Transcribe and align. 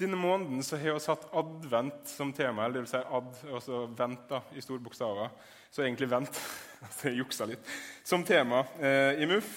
Denne 0.00 0.18
måneden 0.18 0.62
så 0.66 0.78
har 0.80 0.96
vi 0.96 1.06
hatt 1.06 1.28
advent 1.38 2.08
som 2.10 2.32
tema, 2.34 2.64
eller 2.64 2.80
det 2.80 2.82
vil 2.82 2.90
si 2.90 3.02
ad, 3.18 3.36
altså 3.46 3.84
vent 3.94 4.32
i 4.58 4.64
store 4.64 4.82
bokstaver. 4.82 5.30
Så 5.70 5.84
egentlig 5.84 6.08
vent. 6.10 6.40
altså 6.86 7.10
jeg 7.10 7.20
juksa 7.20 7.46
litt. 7.46 7.72
Som 8.02 8.26
tema 8.26 8.64
eh, 8.80 9.22
i 9.22 9.28
MUF. 9.30 9.52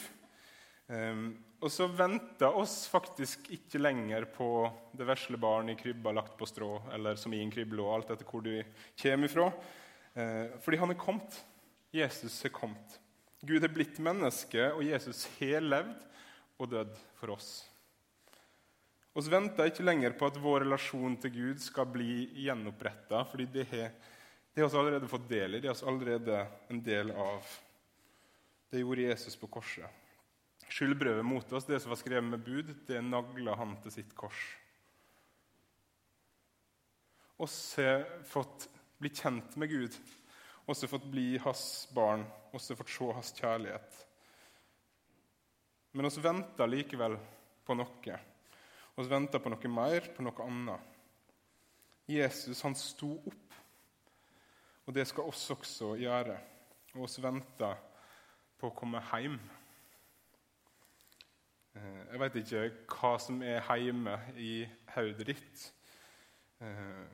Um, 0.87 1.31
og 1.57 1.71
så 1.73 1.87
venta 1.89 2.51
oss 2.53 2.83
faktisk 2.87 3.49
ikke 3.51 3.81
lenger 3.81 4.27
på 4.29 4.47
det 4.95 5.07
vesle 5.09 5.39
barn 5.41 5.71
i 5.73 5.75
krybba 5.79 6.13
lagt 6.13 6.35
på 6.37 6.45
strå, 6.45 6.69
eller 6.93 7.17
som 7.17 7.33
i 7.33 7.41
en 7.41 7.51
krybbe 7.51 7.79
og 7.81 7.95
alt 7.95 8.13
etter 8.13 8.29
hvor 8.29 8.45
du 8.45 8.53
kommer 9.01 9.25
ifra. 9.25 9.47
Eh, 10.13 10.53
fordi 10.61 10.81
han 10.83 10.93
er 10.93 11.01
kommet. 11.01 11.39
Jesus 11.93 12.37
er 12.45 12.53
kommet. 12.53 12.99
Gud 13.41 13.65
er 13.65 13.73
blitt 13.73 13.97
menneske, 13.97 14.69
og 14.73 14.85
Jesus 14.85 15.25
har 15.39 15.65
levd 15.65 15.97
og 16.61 16.69
dødd 16.75 16.93
for 17.17 17.33
oss. 17.33 17.49
Vi 19.17 19.31
venter 19.33 19.65
ikke 19.71 19.81
lenger 19.81 20.13
på 20.13 20.27
at 20.29 20.35
vår 20.37 20.61
relasjon 20.61 21.15
til 21.17 21.31
Gud 21.33 21.61
skal 21.63 21.87
bli 21.89 22.27
gjenoppretta, 22.37 23.23
fordi 23.25 23.47
det 23.49 23.63
har 23.71 23.89
vi 24.53 24.65
allerede 24.67 25.09
fått 25.09 25.25
del 25.29 25.57
i. 25.57 25.61
Det 25.63 25.71
er 25.71 25.79
vi 25.79 25.87
allerede 25.89 26.35
en 26.69 26.81
del 26.85 27.09
av. 27.17 27.55
Det 28.69 28.83
gjorde 28.83 29.07
Jesus 29.07 29.39
på 29.41 29.49
korset. 29.49 29.89
Skyldbrevet 30.69 31.25
mot 31.25 31.53
oss, 31.55 31.65
det 31.65 31.79
som 31.81 31.95
var 31.95 31.97
skrevet 31.97 32.29
med 32.29 32.45
bud, 32.45 32.69
det 32.85 33.01
nagla 33.01 33.57
han 33.57 33.73
til 33.81 33.95
sitt 33.97 34.13
kors. 34.13 34.43
Oss 37.41 37.57
har 37.81 38.05
fått 38.29 38.69
bli 39.01 39.09
kjent 39.17 39.57
med 39.57 39.73
Gud, 39.73 39.97
oss 40.65 40.85
har 40.85 40.93
fått 40.93 41.09
bli 41.09 41.37
hans 41.41 41.87
barn, 41.95 42.25
oss 42.53 42.69
har 42.69 42.77
fått 42.77 42.93
se 42.93 43.11
hans 43.17 43.33
kjærlighet. 43.33 44.01
Men 45.97 46.05
oss 46.05 46.21
venter 46.21 46.69
likevel 46.69 47.17
på 47.65 47.81
noe 47.81 48.17
og 48.97 49.05
så 49.05 49.11
venta 49.11 49.39
på 49.39 49.51
noe 49.53 49.69
mer, 49.69 50.09
på 50.15 50.25
noe 50.25 50.45
annet. 50.47 50.95
Jesus 52.09 52.63
han 52.65 52.75
sto 52.79 53.11
opp, 53.29 53.57
og 54.87 54.95
det 54.95 55.05
skal 55.05 55.29
oss 55.29 55.43
også 55.53 55.91
gjøre. 56.01 56.37
Og 56.95 57.05
oss 57.05 57.19
venter 57.21 57.77
på 58.57 58.71
å 58.71 58.73
komme 58.73 59.01
hjem. 59.11 59.37
Eh, 61.77 62.03
jeg 62.09 62.21
veit 62.23 62.39
ikke 62.41 62.63
hva 62.95 63.13
som 63.21 63.41
er 63.45 63.61
hjemme 63.83 64.15
i 64.41 64.51
hodet 64.95 65.27
ditt. 65.29 65.65
Eh, 66.63 67.05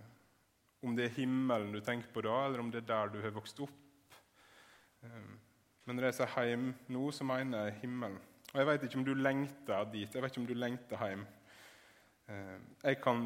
om 0.88 0.96
det 0.96 1.10
er 1.10 1.18
himmelen 1.18 1.74
du 1.74 1.82
tenker 1.84 2.14
på 2.14 2.24
da, 2.24 2.46
eller 2.46 2.64
om 2.64 2.72
det 2.72 2.84
er 2.84 2.92
der 2.94 3.12
du 3.12 3.20
har 3.26 3.36
vokst 3.36 3.60
opp. 3.66 4.20
Eh, 5.04 5.32
men 5.84 6.00
når 6.00 6.12
jeg 6.12 6.22
sier 6.22 6.52
hjem 6.54 6.70
nå, 6.96 7.08
så 7.12 7.28
mener 7.28 7.68
jeg 7.68 7.82
himmelen. 7.82 8.22
Og 8.54 8.60
jeg 8.62 8.70
veit 8.70 8.84
ikke 8.86 9.02
om 9.02 9.08
du 9.08 9.16
lengter 9.18 9.88
dit. 9.92 10.08
Jeg 10.14 10.22
vet 10.22 10.32
ikke 10.32 10.46
om 10.46 10.52
du 10.54 10.56
lengter 10.56 11.10
hjem. 11.10 11.26
Eh, 12.32 12.60
jeg 12.84 13.00
kan 13.04 13.24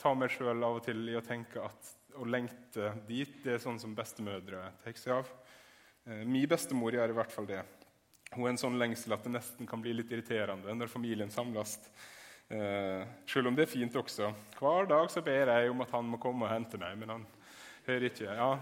ta 0.00 0.12
meg 0.18 0.32
sjøl 0.34 0.64
av 0.64 0.80
og 0.80 0.84
til 0.84 1.02
i 1.10 1.16
å 1.18 1.24
tenke 1.24 1.62
at 1.62 1.90
å 2.18 2.26
lengte 2.26 2.90
dit, 3.06 3.36
det 3.44 3.54
er 3.54 3.62
sånn 3.62 3.78
som 3.78 3.94
bestemødre 3.94 4.64
tar 4.82 4.96
seg 4.98 5.20
av. 5.20 5.30
Eh, 6.06 6.24
min 6.26 6.48
bestemor 6.50 6.94
gjør 6.96 7.12
i 7.12 7.18
hvert 7.20 7.34
fall 7.34 7.46
det. 7.50 7.60
Hun 8.34 8.46
er 8.46 8.52
en 8.52 8.62
sånn 8.62 8.78
lengsel 8.78 9.14
at 9.14 9.26
det 9.26 9.34
nesten 9.34 9.68
kan 9.70 9.82
bli 9.82 9.94
litt 9.94 10.10
irriterende 10.10 10.74
når 10.74 10.90
familien 10.90 11.30
samles. 11.34 11.76
Eh, 12.50 13.06
selv 13.30 13.50
om 13.50 13.56
det 13.58 13.66
er 13.66 13.70
fint 13.70 13.94
også. 13.94 14.32
Hver 14.58 14.90
dag 14.90 15.10
så 15.10 15.22
ber 15.22 15.52
jeg 15.54 15.70
om 15.70 15.82
at 15.86 15.94
han 15.94 16.10
må 16.10 16.18
komme 16.22 16.46
og 16.46 16.54
hente 16.54 16.78
meg, 16.78 16.98
men 16.98 17.14
han 17.14 17.26
hører 17.86 18.10
ikke. 18.10 18.34
Ja, 18.34 18.52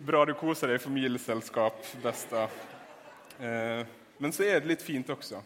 Bra 0.00 0.22
du 0.24 0.30
koser 0.32 0.70
deg 0.70 0.78
i 0.78 0.80
familieselskap, 0.80 1.82
besta. 2.00 2.46
men 3.36 4.32
så 4.32 4.46
er 4.46 4.62
det 4.62 4.70
litt 4.70 4.84
fint 4.84 5.10
også. 5.12 5.42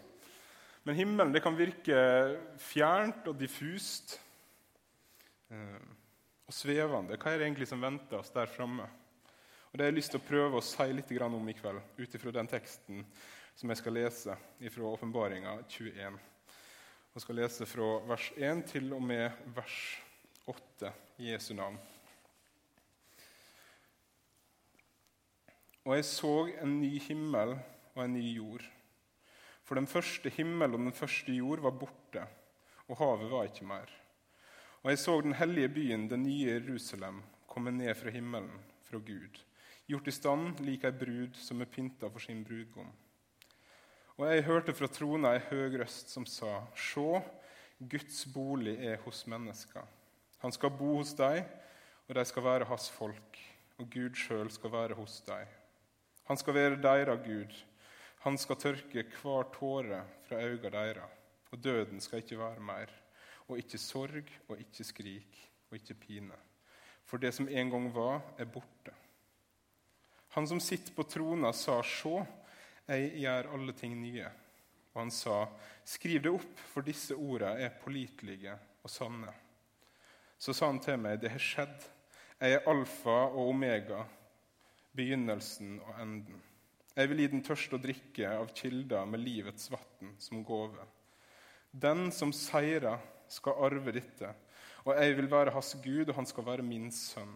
Men 0.84 0.98
himmelen 0.98 1.40
kan 1.40 1.56
virke 1.56 1.96
fjernt 2.60 3.24
og 3.30 3.38
diffust 3.40 4.18
eh, 5.48 5.86
og 6.44 6.52
svevende. 6.52 7.16
Hva 7.16 7.32
er 7.32 7.41
det 7.41 7.48
egentlig 7.48 7.68
som 7.70 7.80
venter 7.80 8.20
oss 8.20 8.32
der 8.34 8.50
framme? 8.52 8.84
Og 9.70 9.78
Det 9.78 9.86
har 9.86 9.91
jeg 9.91 9.96
lyst 9.96 10.12
til 10.12 10.20
å 10.20 10.28
prøve 10.28 10.60
å 10.60 10.64
si 10.64 10.84
litt 10.92 11.10
om 11.24 11.48
i 11.48 11.56
kveld, 11.56 11.81
ut 11.98 12.14
ifra 12.14 12.34
den 12.36 12.47
teksten 12.47 13.00
som 13.56 13.70
jeg 13.70 13.81
skal 13.81 13.97
lese 13.97 14.36
fra 14.70 14.91
Åpenbaringa 14.92 15.56
21. 15.69 16.20
Jeg 17.14 17.22
skal 17.22 17.36
lese 17.38 17.66
fra 17.66 17.88
vers 18.10 18.28
1 18.36 18.62
til 18.75 18.92
og 18.92 19.03
med 19.03 19.30
vers 19.56 19.80
8 20.50 20.92
i 21.19 21.30
Jesu 21.30 21.54
navn. 21.54 21.80
Og 25.84 25.97
jeg 25.97 26.06
så 26.09 26.36
en 26.60 26.78
ny 26.80 26.98
himmel 27.09 27.56
og 27.94 28.04
en 28.04 28.16
ny 28.16 28.25
jord. 28.34 28.73
For 29.64 29.78
den 29.80 29.86
første 29.88 30.28
himmel 30.28 30.76
og 30.76 30.82
den 30.82 30.92
første 30.92 31.32
jord 31.32 31.62
var 31.64 31.76
borte, 31.80 32.26
og 32.88 32.98
havet 33.00 33.30
var 33.30 33.48
ikke 33.48 33.69
mer. 33.69 33.88
Og 34.82 34.91
jeg 34.91 35.00
så 35.00 35.20
den 35.25 35.32
hellige 35.38 35.69
byen, 35.72 36.10
den 36.10 36.22
nye 36.22 36.50
Jerusalem, 36.52 37.22
komme 37.48 37.72
ned 37.72 37.94
fra 37.94 38.12
himmelen, 38.12 38.60
fra 38.84 38.98
Gud, 38.98 39.41
gjort 39.88 40.08
i 40.08 40.12
stand 40.12 40.60
lik 40.60 40.84
ei 40.84 40.92
brud 40.92 41.41
som 41.41 41.64
er 41.64 41.70
pynta 41.72 42.12
for 42.12 42.20
sin 42.20 42.44
brudgom. 42.44 42.92
Og 44.19 44.28
jeg 44.28 44.44
hørte 44.44 44.74
fra 44.76 44.86
trona 44.92 45.32
ei 45.34 45.42
høg 45.48 45.80
røst 45.80 46.12
som 46.12 46.26
sa:" 46.26 46.66
Sjå, 46.76 47.22
Guds 47.80 48.26
bolig 48.34 48.76
er 48.84 49.00
hos 49.03 49.26
mennesker. 49.26 49.82
Han 50.38 50.53
skal 50.53 50.70
bo 50.70 50.97
hos 50.97 51.14
deg, 51.14 51.44
og 52.08 52.14
de 52.14 52.24
skal 52.24 52.44
være 52.44 52.69
hans 52.69 52.91
folk, 52.91 53.38
og 53.78 53.91
Gud 53.91 54.14
sjøl 54.14 54.50
skal 54.50 54.72
være 54.72 54.94
hos 54.94 55.22
deg. 55.26 55.48
Han 56.28 56.36
skal 56.36 56.54
være 56.54 56.82
deira 56.82 57.16
Gud 57.16 57.64
han 58.24 58.38
skal 58.40 58.56
tørke 58.56 59.02
hver 59.20 59.50
tåre 59.52 60.00
fra 60.24 60.40
øynene 60.40 60.70
deres, 60.72 61.16
og 61.52 61.60
døden 61.60 62.00
skal 62.00 62.22
ikke 62.22 62.38
være 62.40 62.60
mer, 62.64 62.92
og 63.48 63.58
ikke 63.60 63.78
sorg 63.78 64.30
og 64.48 64.60
ikke 64.60 64.84
skrik 64.84 65.40
og 65.68 65.76
ikke 65.76 65.94
pine. 66.06 66.38
For 67.04 67.20
det 67.20 67.34
som 67.36 67.48
en 67.48 67.70
gang 67.70 67.90
var, 67.94 68.22
er 68.40 68.48
borte. 68.48 68.94
Han 70.34 70.48
som 70.48 70.60
sitter 70.60 70.94
på 70.96 71.04
trona, 71.04 71.52
sa, 71.52 71.82
Se, 71.82 72.14
jeg 72.88 73.12
gjør 73.20 73.50
alle 73.54 73.72
ting 73.76 74.00
nye. 74.00 74.30
Og 74.94 75.02
han 75.02 75.12
sa, 75.12 75.44
Skriv 75.84 76.22
det 76.24 76.32
opp, 76.32 76.64
for 76.72 76.82
disse 76.82 77.14
ordene 77.14 77.60
er 77.60 77.76
pålitelige 77.84 78.56
og 78.82 78.91
sanne. 78.91 79.36
Så 80.38 80.56
sa 80.56 80.72
han 80.72 80.80
til 80.80 80.96
meg, 80.98 81.20
Det 81.20 81.30
har 81.30 81.38
skjedd. 81.38 81.86
Jeg 82.41 82.56
er 82.56 82.66
alfa 82.68 83.28
og 83.28 83.52
omega, 83.52 84.00
begynnelsen 84.96 85.78
og 85.84 86.00
enden. 86.00 86.42
Jeg 86.94 87.10
vil 87.10 87.25
gi 87.25 87.31
den 87.32 87.43
tørste 87.43 87.75
å 87.75 87.82
drikke 87.82 88.28
av 88.37 88.53
kilder 88.55 89.09
med 89.10 89.22
livets 89.25 89.66
vann 89.72 90.12
som 90.22 90.44
gave. 90.47 90.84
Den 91.71 92.12
som 92.15 92.31
seirer, 92.34 93.00
skal 93.34 93.56
arve 93.66 93.94
dette, 93.97 94.28
og 94.84 94.93
jeg 94.94 95.15
vil 95.16 95.31
være 95.33 95.54
hans 95.54 95.72
Gud, 95.83 96.10
og 96.10 96.15
han 96.19 96.27
skal 96.28 96.44
være 96.47 96.62
min 96.62 96.91
sønn. 96.93 97.33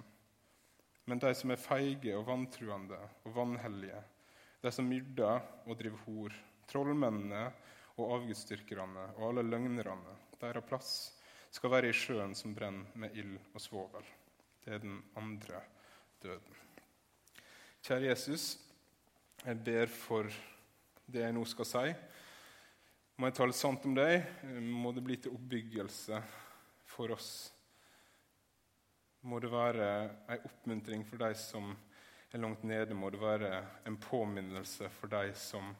Men 1.08 1.18
de 1.22 1.30
som 1.34 1.50
er 1.50 1.58
feige 1.58 2.12
og 2.14 2.26
vantruende 2.28 2.98
og 3.24 3.32
vanhellige, 3.34 4.02
de 4.62 4.72
som 4.74 4.86
myrder 4.86 5.40
og 5.64 5.78
driver 5.80 6.04
hor, 6.04 6.36
trollmennene 6.68 7.46
og 7.96 8.18
avgudsdyrkerne 8.18 9.08
og 9.16 9.24
alle 9.30 9.46
løgnerne, 9.48 10.14
deres 10.38 10.68
plass 10.68 10.92
skal 11.50 11.72
være 11.72 11.90
i 11.90 11.96
sjøen 11.96 12.36
som 12.36 12.54
brenner 12.54 12.92
med 13.00 13.16
ild 13.16 13.38
og 13.54 13.64
svovel. 13.64 14.06
Det 14.62 14.76
er 14.76 14.84
den 14.84 15.00
andre 15.16 15.64
døden. 16.22 16.64
Kjære 17.82 18.12
Jesus, 18.12 18.50
jeg 19.44 19.60
ber 19.64 19.90
for 19.92 20.28
det 21.08 21.22
jeg 21.22 21.34
nå 21.36 21.44
skal 21.48 21.68
si. 21.68 21.84
Må 23.18 23.28
jeg 23.28 23.36
tale 23.38 23.56
sant 23.56 23.86
om 23.88 23.94
deg, 23.96 24.26
må 24.62 24.92
det 24.94 25.02
bli 25.06 25.16
til 25.18 25.34
oppbyggelse 25.34 26.20
for 26.86 27.14
oss. 27.14 27.30
Må 29.26 29.40
det 29.42 29.50
være 29.50 29.88
en 30.30 30.46
oppmuntring 30.46 31.02
for 31.06 31.20
de 31.22 31.32
som 31.38 31.72
er 32.30 32.42
langt 32.42 32.62
nede. 32.62 32.94
Må 32.94 33.10
det 33.10 33.20
være 33.20 33.50
en 33.88 33.98
påminnelse 33.98 34.90
for 35.00 35.10
de 35.10 35.32
som 35.34 35.72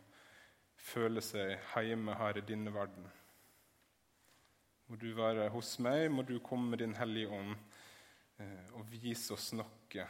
føler 0.78 1.25
seg 1.25 1.54
hjemme 1.86 2.16
her 2.19 2.38
i 2.38 2.46
denne 2.46 2.75
verden. 2.75 3.06
Må 4.88 4.96
du 4.96 5.10
være 5.14 5.50
hos 5.52 5.76
meg, 5.84 6.08
må 6.10 6.25
du 6.25 6.38
komme 6.40 6.72
med 6.72 6.81
Din 6.81 6.96
Hellige 6.96 7.28
Ånd 7.28 7.54
eh, 8.40 8.70
og 8.72 8.88
vise 8.88 9.34
oss 9.37 9.50
noe. 9.52 10.06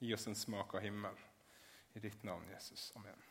Gi 0.00 0.14
oss 0.16 0.26
en 0.30 0.38
smak 0.38 0.74
av 0.74 0.84
himmel. 0.84 1.25
I 1.96 2.02
ditt 2.02 2.24
navn, 2.28 2.44
Jesus. 2.52 2.90
Amen. 2.98 3.22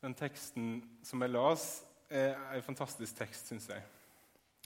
Den 0.00 0.14
teksten 0.14 0.68
som 1.04 1.22
jeg 1.24 1.34
las, 1.34 1.64
er 2.10 2.38
en 2.54 2.64
fantastisk 2.66 3.18
tekst, 3.18 3.50
syns 3.50 3.66
jeg. 3.70 3.82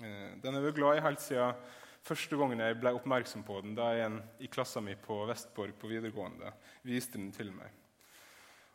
Eh, 0.05 0.37
den 0.43 0.55
er 0.55 0.69
jeg 0.69 0.77
glad 0.77 0.99
i 0.99 1.05
helt 1.05 1.25
siden 1.25 1.57
første 2.05 2.37
gangen 2.37 2.61
jeg 2.61 2.77
ble 2.81 2.93
oppmerksom 2.99 3.45
på 3.47 3.61
den, 3.65 3.73
da 3.79 3.89
en 4.05 4.19
i 4.43 4.51
klassen 4.53 4.85
min 4.85 5.01
på 5.01 5.23
Vestborg 5.29 5.73
på 5.81 5.89
videregående 5.89 6.53
viste 6.85 7.17
den 7.17 7.33
til 7.33 7.53
meg. 7.55 7.73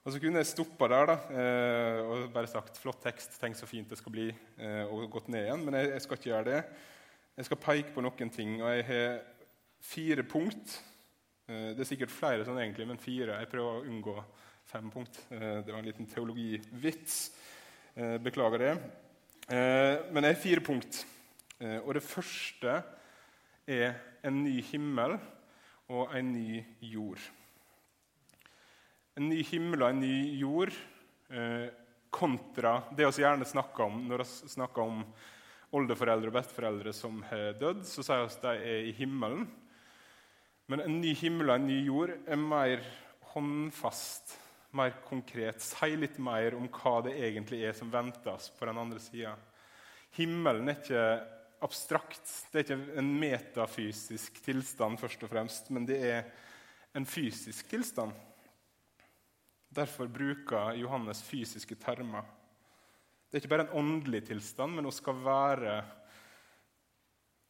Og 0.04 0.14
Så 0.14 0.22
kunne 0.24 0.42
jeg 0.42 0.50
stoppa 0.50 0.88
der 0.90 1.06
da, 1.06 1.16
eh, 1.30 2.00
og 2.02 2.34
bare 2.34 2.48
sagt 2.48 2.78
'flott 2.80 3.04
tekst, 3.04 3.40
tenk 3.40 3.56
så 3.56 3.68
fint 3.68 3.90
det 3.90 3.98
skal 3.98 4.12
bli', 4.12 4.36
eh, 4.58 4.86
og 4.88 5.12
gått 5.12 5.30
ned 5.30 5.46
igjen. 5.46 5.66
Men 5.66 5.74
jeg, 5.74 5.92
jeg 5.92 6.02
skal 6.02 6.18
ikke 6.18 6.30
gjøre 6.30 6.46
det. 6.46 6.64
Jeg 7.38 7.46
skal 7.46 7.58
peke 7.58 7.94
på 7.94 8.02
noen 8.02 8.30
ting, 8.30 8.62
og 8.64 8.70
jeg 8.76 8.86
har 8.86 9.22
fire 9.82 10.24
punkt 10.24 10.82
det 11.50 11.82
er 11.82 11.90
sikkert 11.90 12.14
flere 12.14 12.46
sånn 12.46 12.60
egentlig, 12.62 12.86
men 12.90 13.02
fire. 13.02 13.40
Jeg 13.42 13.50
prøver 13.52 13.80
å 13.80 13.86
unngå 13.90 14.18
fem 14.70 14.90
punkt. 14.94 15.22
Eh, 15.34 15.62
det 15.66 15.72
var 15.74 15.80
en 15.82 15.90
liten 15.90 16.10
teologivits. 16.10 17.22
Eh, 17.96 18.18
beklager 18.22 18.66
det. 18.68 18.74
Men 19.50 20.22
det 20.22 20.30
er 20.30 20.38
fire 20.38 20.62
punkt. 20.62 21.00
Eh, 21.60 21.80
og 21.84 21.92
det 21.98 22.06
første 22.06 22.78
er 23.68 23.98
en 24.24 24.38
ny 24.46 24.62
himmel 24.70 25.18
og 25.92 26.14
en 26.16 26.32
ny 26.32 26.62
jord. 26.88 27.20
En 29.20 29.28
ny 29.28 29.42
himmel 29.44 29.84
og 29.84 29.92
en 29.92 30.00
ny 30.00 30.16
jord 30.40 30.72
eh, 31.28 31.68
kontra 32.10 32.78
det 32.96 33.10
vi 33.10 33.26
gjerne 33.26 33.48
snakker 33.48 33.90
om 33.90 34.00
når 34.08 34.24
vi 34.24 34.54
snakker 34.56 34.86
om 34.86 35.04
oldeforeldre 35.76 36.32
og 36.32 36.38
besteforeldre 36.40 36.94
som 36.96 37.20
har 37.28 37.60
dødd. 37.60 37.84
Så 37.86 38.06
sier 38.06 38.24
vi 38.24 38.32
at 38.32 38.46
de 38.48 38.72
er 38.72 38.88
i 38.88 38.96
himmelen. 38.96 39.44
Men 40.70 40.84
en 40.84 41.00
ny 41.02 41.16
himmel 41.18 41.50
og 41.50 41.56
en 41.58 41.66
ny 41.66 41.80
jord 41.88 42.12
er 42.30 42.38
mer 42.38 42.84
håndfast, 43.32 44.36
mer 44.78 44.94
konkret. 45.08 45.64
Sier 45.66 45.98
litt 45.98 46.20
mer 46.22 46.54
om 46.60 46.68
hva 46.70 47.00
det 47.08 47.16
egentlig 47.18 47.64
er 47.66 47.74
som 47.74 47.90
ventes 47.90 48.52
på 48.54 48.70
den 48.70 48.78
andre 48.78 49.02
sida. 49.02 49.34
Himmelen 50.20 50.70
er 50.70 50.78
ikke 50.78 51.08
abstrakt. 51.66 52.22
Det 52.52 52.62
er 52.62 52.68
ikke 52.68 53.02
en 53.02 53.12
metafysisk 53.18 54.38
tilstand, 54.46 55.02
først 55.02 55.26
og 55.26 55.34
fremst, 55.34 55.74
men 55.74 55.90
det 55.90 56.00
er 56.06 56.30
en 56.94 57.10
fysisk 57.10 57.74
tilstand. 57.74 58.14
Derfor 59.74 60.06
bruker 60.06 60.78
Johannes 60.78 61.26
fysiske 61.26 61.82
termer. 61.82 62.30
Det 63.26 63.40
er 63.40 63.42
ikke 63.42 63.56
bare 63.58 63.72
en 63.72 63.78
åndelig 63.82 64.28
tilstand, 64.30 64.78
men 64.78 64.86
hun 64.86 64.94
skal 64.94 65.18
være 65.26 65.80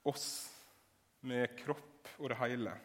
oss 0.08 0.30
med 1.28 1.52
kropp 1.60 2.16
og 2.20 2.32
det 2.32 2.40
hele. 2.48 2.80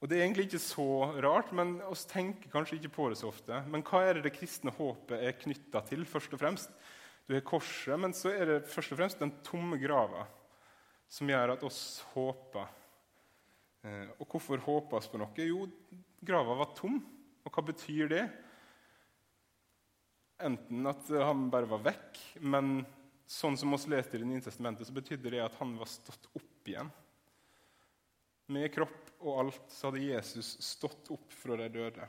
Og 0.00 0.08
Det 0.08 0.16
er 0.16 0.24
egentlig 0.24 0.46
ikke 0.48 0.62
så 0.64 0.88
rart, 1.20 1.50
men 1.52 1.74
oss 1.84 2.06
tenker 2.08 2.48
kanskje 2.48 2.78
ikke 2.78 2.92
på 2.94 3.08
det 3.12 3.18
så 3.20 3.28
ofte. 3.28 3.58
Men 3.68 3.84
hva 3.84 4.00
er 4.06 4.16
det 4.16 4.24
det 4.24 4.32
kristne 4.38 4.72
håpet 4.72 5.20
er 5.20 5.36
knytta 5.36 5.82
til? 5.84 6.06
først 6.08 6.32
og 6.32 6.40
fremst? 6.40 6.72
Du 7.28 7.34
har 7.36 7.44
korset, 7.44 8.00
men 8.00 8.14
så 8.16 8.32
er 8.32 8.48
det 8.48 8.68
først 8.72 8.94
og 8.94 9.00
fremst 9.02 9.20
den 9.20 9.34
tomme 9.44 9.76
grava 9.78 10.24
som 11.10 11.28
gjør 11.28 11.52
at 11.52 11.66
oss 11.66 12.00
håper. 12.14 12.70
Eh, 13.84 14.08
og 14.16 14.24
hvorfor 14.24 14.62
håpes 14.64 15.10
på 15.10 15.20
noe? 15.20 15.44
Jo, 15.44 15.66
grava 16.24 16.56
var 16.62 16.72
tom. 16.78 16.96
Og 17.44 17.52
hva 17.52 17.64
betyr 17.68 18.08
det? 18.08 18.24
Enten 20.40 20.88
at 20.88 21.12
han 21.12 21.48
bare 21.52 21.68
var 21.68 21.84
vekk, 21.90 22.22
men 22.40 22.80
sånn 23.28 23.58
som 23.60 23.76
oss 23.76 23.84
leser 23.90 24.16
i 24.16 24.24
Det 24.24 24.30
nye 24.32 24.44
testamentet, 24.44 24.88
så 24.88 24.96
betydde 24.96 25.36
det 25.36 25.44
at 25.44 25.60
han 25.60 25.76
var 25.76 25.92
stått 25.92 26.30
opp 26.32 26.72
igjen. 26.72 26.88
Med 28.50 28.72
kropp 28.72 29.09
og 29.20 29.40
alt 29.42 29.72
så 29.72 29.88
hadde 29.88 30.06
Jesus 30.06 30.54
stått 30.64 31.10
opp 31.12 31.32
fra 31.36 31.58
de 31.60 31.68
døde. 31.72 32.06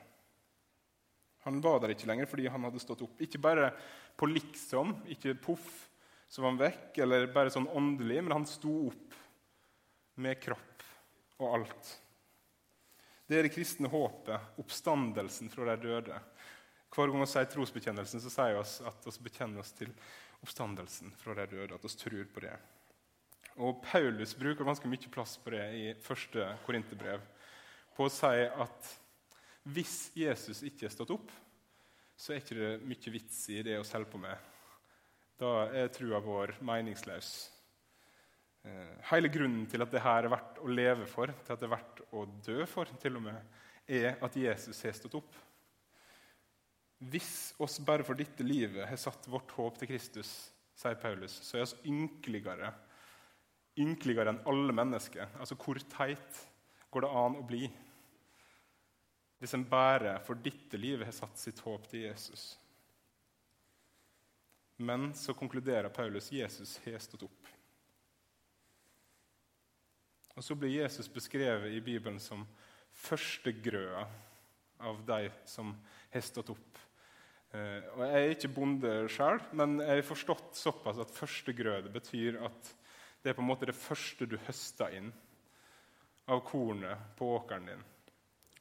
Han 1.44 1.58
var 1.63 1.81
der 1.81 1.96
ikke 1.96 2.08
lenger 2.10 2.30
fordi 2.30 2.48
han 2.54 2.68
hadde 2.68 2.81
stått 2.84 3.02
opp. 3.04 3.22
Ikke 3.24 3.42
bare 3.42 3.72
på 4.18 4.30
liksom, 4.30 4.94
ikke 5.12 5.36
poff, 5.42 5.69
så 6.31 6.44
var 6.44 6.54
han 6.54 6.62
vekk, 6.62 7.02
eller 7.04 7.31
bare 7.34 7.52
sånn 7.52 7.68
åndelig, 7.68 8.22
men 8.24 8.36
han 8.40 8.48
sto 8.48 8.72
opp 8.88 9.18
med 10.22 10.40
kropp 10.44 10.86
og 11.42 11.48
alt. 11.58 11.94
Det 13.28 13.40
er 13.40 13.48
det 13.48 13.54
kristne 13.56 13.90
håpet, 13.92 14.60
oppstandelsen 14.62 15.50
fra 15.52 15.72
de 15.72 15.88
døde. 15.88 16.19
Hver 16.92 17.12
gang 17.12 17.24
vi 17.24 17.30
sier 17.31 17.48
trosbekjennelsen, 17.48 18.22
så 18.24 18.31
sier 18.31 18.58
vi 18.58 18.63
at 18.92 19.08
vi 19.08 19.25
bekjenner 19.28 19.63
oss 19.63 19.72
til 19.75 19.92
oppstandelsen 20.44 21.13
fra 21.19 21.36
de 21.40 21.48
døde, 21.54 21.75
at 21.75 21.86
vi 21.88 21.92
tror 21.96 22.25
på 22.36 22.44
det. 22.44 22.56
Og 23.59 23.81
Paulus 23.83 24.33
bruker 24.38 24.65
ganske 24.68 24.88
mye 24.88 25.12
plass 25.12 25.36
på 25.42 25.51
det 25.53 25.65
i 25.75 25.86
første 26.00 26.45
korinterbrev, 26.65 27.24
på 27.95 28.07
å 28.07 28.13
si 28.13 28.45
at 28.48 28.92
hvis 29.71 29.95
Jesus 30.18 30.63
ikke 30.65 30.88
er 30.88 30.94
stått 30.94 31.12
opp, 31.13 31.31
så 32.18 32.33
er 32.33 32.42
ikke 32.42 32.57
det 32.57 32.71
mye 32.86 33.13
vits 33.13 33.44
i 33.53 33.59
det 33.65 33.75
å 33.80 33.86
selge 33.86 34.09
på 34.13 34.21
med. 34.21 34.38
Da 35.42 35.68
er 35.74 35.92
trua 35.94 36.21
vår 36.21 36.56
meningsløs. 36.65 37.30
Eh, 38.62 38.98
hele 39.09 39.30
grunnen 39.33 39.65
til 39.69 39.81
at 39.81 39.94
det 39.94 40.03
her 40.06 40.25
er 40.25 40.33
verdt 40.33 40.59
å 40.62 40.69
leve 40.69 41.07
for, 41.09 41.33
til 41.33 41.56
at 41.56 41.62
det 41.62 41.68
er 41.68 41.75
verdt 41.75 42.01
å 42.13 42.25
dø 42.45 42.59
for, 42.69 42.89
til 43.01 43.18
og 43.18 43.25
med, 43.25 43.56
er 43.89 44.21
at 44.21 44.38
Jesus 44.38 44.81
har 44.86 44.94
stått 44.98 45.18
opp. 45.18 45.33
Hvis 47.01 47.56
oss 47.62 47.80
bare 47.81 48.06
for 48.06 48.18
dette 48.18 48.45
livet 48.45 48.86
har 48.86 49.01
satt 49.01 49.25
vårt 49.30 49.50
håp 49.57 49.80
til 49.81 49.89
Kristus, 49.89 50.30
sier 50.77 51.00
Paulus, 51.01 51.39
så 51.42 51.57
er 51.57 51.65
oss 51.65 51.77
ynkeligere, 51.89 52.69
ynkeligere 53.80 54.34
enn 54.34 54.44
alle 54.50 54.76
mennesker. 54.76 55.32
Altså, 55.40 55.56
hvor 55.56 55.80
teit 55.94 56.44
går 56.92 57.06
det 57.06 57.16
an 57.22 57.40
å 57.40 57.48
bli? 57.48 57.70
hvis 59.42 59.56
en 59.58 59.64
bare 59.66 60.20
for 60.22 60.38
dette 60.38 60.78
livet 60.78 61.08
har 61.08 61.16
satt 61.18 61.40
sitt 61.42 61.60
håp 61.66 61.88
til 61.90 62.04
Jesus. 62.06 62.44
Men 64.78 65.10
så 65.18 65.34
konkluderer 65.38 65.90
Paulus 65.94 66.30
Jesus 66.34 66.76
har 66.86 67.02
stått 67.02 67.26
opp. 67.26 67.50
Og 70.38 70.46
Så 70.46 70.56
blir 70.56 70.84
Jesus 70.84 71.10
beskrevet 71.10 71.74
i 71.74 71.82
Bibelen 71.82 72.20
som 72.22 72.46
førstegrøa 72.94 74.06
av 74.86 75.02
de 75.10 75.32
som 75.50 75.74
har 76.14 76.26
stått 76.26 76.54
opp. 76.54 76.78
Eh, 77.52 77.82
og 77.98 78.06
Jeg 78.06 78.22
er 78.22 78.36
ikke 78.36 78.54
bonde 78.54 78.94
sjøl, 79.10 79.42
men 79.58 79.80
jeg 79.82 80.04
har 80.04 80.06
forstått 80.06 80.54
såpass 80.58 81.02
at 81.02 81.18
førstegrøde 81.18 81.90
betyr 81.94 82.44
at 82.46 82.74
det 83.22 83.32
er 83.32 83.38
på 83.38 83.44
en 83.44 83.50
måte 83.52 83.70
det 83.70 83.78
første 83.78 84.26
du 84.26 84.38
høster 84.48 84.94
inn 84.98 85.12
av 86.32 86.42
kornet 86.48 87.12
på 87.18 87.28
åkeren 87.36 87.70
din. 87.70 87.84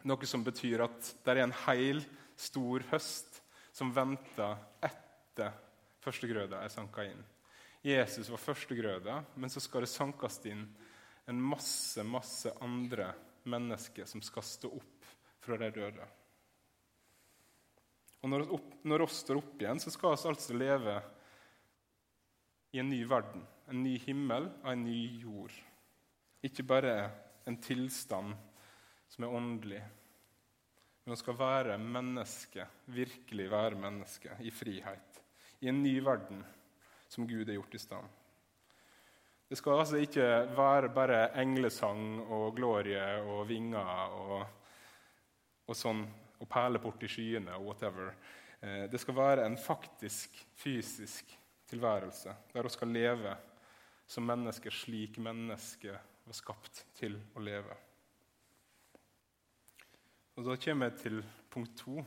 Noe 0.09 0.29
som 0.29 0.45
betyr 0.45 0.85
at 0.85 1.13
det 1.25 1.35
er 1.35 1.43
en 1.45 1.57
heil, 1.67 2.03
stor 2.41 2.85
høst 2.93 3.41
som 3.77 3.93
venter 3.93 4.57
etter 4.85 5.57
førstegrøda 6.01 6.63
er 6.65 6.73
sanka 6.73 7.05
inn. 7.05 7.21
Jesus 7.85 8.29
var 8.33 8.41
førstegrøda, 8.41 9.19
men 9.41 9.53
så 9.53 9.61
skal 9.61 9.85
det 9.85 9.93
sankes 9.93 10.41
inn 10.49 10.65
en 11.31 11.41
masse, 11.41 12.03
masse 12.05 12.53
andre 12.65 13.13
mennesker 13.49 14.09
som 14.09 14.23
skal 14.25 14.45
stå 14.45 14.73
opp 14.81 15.13
fra 15.41 15.57
de 15.61 15.71
døde. 15.73 16.09
Og 18.21 18.29
når, 18.29 18.45
opp, 18.53 18.73
når 18.85 19.07
oss 19.07 19.23
står 19.23 19.41
opp 19.41 19.63
igjen, 19.63 19.81
så 19.81 19.93
skal 19.93 20.13
vi 20.13 20.29
altså 20.29 20.57
leve 20.57 20.99
i 22.77 22.83
en 22.83 22.91
ny 22.91 23.01
verden, 23.09 23.47
en 23.71 23.83
ny 23.85 23.97
himmel 24.03 24.49
og 24.63 24.71
en 24.73 24.85
ny 24.85 25.01
jord. 25.23 25.55
Ikke 26.43 26.65
bare 26.67 26.95
en 27.49 27.59
tilstand 27.63 28.35
som 29.11 29.27
er 29.27 29.35
åndelig. 29.35 29.81
Men 31.03 31.15
hun 31.15 31.21
skal 31.21 31.39
være 31.39 31.79
menneske, 31.81 32.67
virkelig 32.93 33.51
være 33.51 33.79
menneske, 33.81 34.37
i 34.41 34.51
frihet. 34.51 35.21
I 35.61 35.69
en 35.69 35.83
ny 35.83 35.99
verden 36.05 36.43
som 37.09 37.27
Gud 37.29 37.47
har 37.47 37.57
gjort 37.57 37.75
i 37.75 37.83
stand. 37.83 38.17
Det 39.51 39.59
skal 39.59 39.81
altså 39.83 39.99
ikke 39.99 40.27
være 40.55 40.93
bare 40.95 41.25
englesang 41.43 42.21
og 42.23 42.55
glorie 42.57 43.03
og 43.27 43.49
vinger 43.49 44.13
og, 44.15 44.45
og 45.67 45.77
sånn, 45.77 46.05
og 46.39 46.49
perleport 46.49 47.03
i 47.03 47.11
skyene 47.11 47.57
og 47.59 47.73
whatever. 47.73 48.13
Eh, 48.61 48.85
det 48.93 49.01
skal 49.03 49.17
være 49.19 49.49
en 49.49 49.59
faktisk, 49.59 50.39
fysisk 50.55 51.35
tilværelse 51.71 52.35
der 52.53 52.63
hun 52.63 52.73
skal 52.73 52.95
leve 52.95 53.35
som 54.11 54.27
mennesker 54.27 54.75
slik 54.75 55.21
mennesket 55.23 55.95
var 56.27 56.35
skapt 56.35 56.83
til 56.99 57.15
å 57.39 57.43
leve. 57.43 57.77
Og 60.35 60.47
Da 60.49 60.57
kommer 60.57 60.91
jeg 60.91 60.99
til 60.99 61.21
punkt 61.51 61.77
to. 61.79 62.01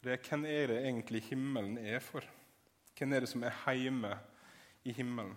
Det 0.00 0.14
er 0.14 0.22
hvem 0.24 0.46
er 0.48 0.70
det 0.70 0.78
egentlig 0.86 1.20
himmelen 1.26 1.76
er 1.78 2.00
for? 2.00 2.24
Hvem 2.96 3.12
er 3.12 3.20
det 3.20 3.28
som 3.28 3.44
er 3.44 3.74
hjemme 3.76 4.14
i 4.84 4.94
himmelen? 4.96 5.36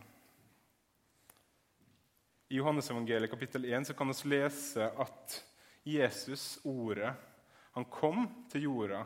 I 2.49 2.61
Johannesevangeliet 2.61 3.29
kapittel 3.29 3.65
1 3.65 3.89
så 3.89 3.97
kan 3.97 4.07
vi 4.07 4.29
lese 4.29 4.87
at 4.87 5.43
Jesus, 5.83 6.59
ordet, 6.63 7.11
han 7.73 7.85
kom 7.85 8.29
til 8.49 8.69
jorda. 8.69 9.03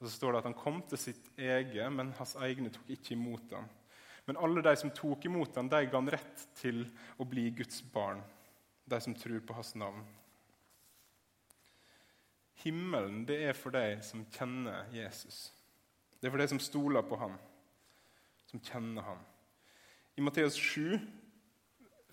Og 0.00 0.08
Så 0.08 0.16
står 0.16 0.32
det 0.32 0.38
at 0.38 0.50
han 0.50 0.58
kom 0.58 0.82
til 0.82 0.98
sitt 0.98 1.30
eget, 1.38 1.92
men 1.92 2.12
hans 2.18 2.34
egne 2.34 2.70
tok 2.70 2.90
ikke 2.90 3.14
imot 3.14 3.52
ham. 3.52 3.68
Men 4.24 4.38
alle 4.40 4.62
de 4.64 4.76
som 4.80 4.92
tok 4.94 5.24
imot 5.28 5.56
ham, 5.56 5.68
de 5.68 5.82
ga 5.86 5.98
han 5.98 6.10
rett 6.12 6.46
til 6.56 6.84
å 7.20 7.26
bli 7.28 7.50
Guds 7.56 7.82
barn, 7.92 8.22
de 8.88 9.00
som 9.00 9.16
tror 9.16 9.42
på 9.44 9.56
hans 9.56 9.74
navn. 9.76 10.04
Himmelen 12.64 13.24
det 13.28 13.42
er 13.50 13.58
for 13.58 13.74
de 13.74 13.98
som 14.04 14.24
kjenner 14.32 14.88
Jesus. 14.94 15.50
Det 16.16 16.28
er 16.28 16.32
for 16.32 16.40
de 16.40 16.48
som 16.54 16.62
stoler 16.62 17.04
på 17.04 17.18
ham, 17.20 17.36
som 18.48 18.62
kjenner 18.64 19.04
ham. 19.04 19.20
I 20.16 20.24
Matteus 20.24 20.56
7, 20.56 20.96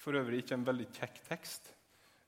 for 0.01 0.17
øvrig 0.17 0.41
ikke 0.41 0.57
en 0.57 0.65
veldig 0.65 0.87
kjekk 0.97 1.19
tekst 1.27 1.67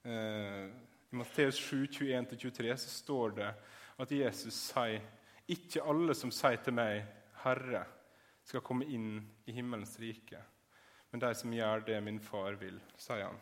eh, 0.05 0.67
I 0.69 1.17
Matteus 1.17 1.57
7, 1.57 1.87
21-23 1.89 2.75
så 2.77 2.91
står 2.93 3.33
det 3.39 3.49
at 4.03 4.13
Jesus 4.13 4.59
sier 4.69 5.01
ikke 5.49 5.83
alle 5.83 6.13
som 6.15 6.31
sier 6.31 6.61
til 6.63 6.77
meg, 6.77 7.03
'Herre', 7.41 7.83
skal 8.43 8.63
komme 8.65 8.85
inn 8.85 9.21
i 9.45 9.55
himmelens 9.55 9.95
rike, 10.00 10.41
men 11.12 11.21
de 11.23 11.31
som 11.38 11.53
gjør 11.53 11.85
det 11.88 12.00
min 12.03 12.19
far 12.19 12.57
vil, 12.59 12.79
sier 12.97 13.27
han. 13.27 13.39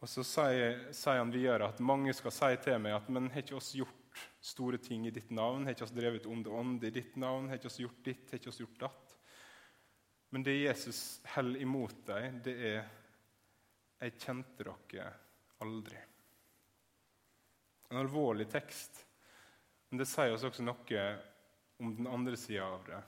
Og 0.00 0.08
Så 0.10 0.24
sier, 0.26 0.88
sier, 0.92 1.20
han 1.20 1.32
videre 1.32 1.70
at 1.70 1.80
mange 1.80 2.12
skal 2.14 2.34
si 2.34 2.50
til 2.64 2.80
meg 2.82 2.96
at 2.98 3.08
men 3.12 3.30
har 3.32 3.44
ikke 3.44 3.56
oss 3.56 3.72
gjort 3.78 4.20
store 4.44 4.78
ting 4.80 5.06
i 5.08 5.12
ditt 5.14 5.30
navn? 5.34 5.64
Har 5.64 5.76
ikke 5.76 5.86
oss 5.88 5.94
drevet 5.96 6.28
onde 6.28 6.52
ånder 6.52 6.90
i 6.90 6.94
ditt 6.98 7.16
navn? 7.20 7.48
Har 7.48 7.60
ikke 7.60 7.70
oss 7.70 7.80
gjort 7.80 8.02
ditt? 8.04 8.28
Har 8.30 8.40
ikke 8.40 8.52
oss 8.52 8.60
gjort 8.60 8.78
datt? 8.84 9.16
Men 10.34 10.44
det 10.44 10.58
Jesus 10.58 11.00
holder 11.34 11.62
imot 11.62 12.06
dem, 12.06 12.40
det 12.44 12.56
er 12.72 12.88
'Jeg 14.00 14.18
kjente 14.20 14.64
dere 14.64 15.12
aldri'. 15.60 16.02
En 17.90 17.96
alvorlig 17.96 18.48
tekst, 18.50 19.06
men 19.90 19.98
det 19.98 20.08
sier 20.08 20.34
oss 20.34 20.44
også 20.44 20.62
noe 20.62 21.04
om 21.80 21.96
den 21.96 22.06
andre 22.06 22.36
sida 22.36 22.64
av 22.64 22.84
det. 22.84 23.02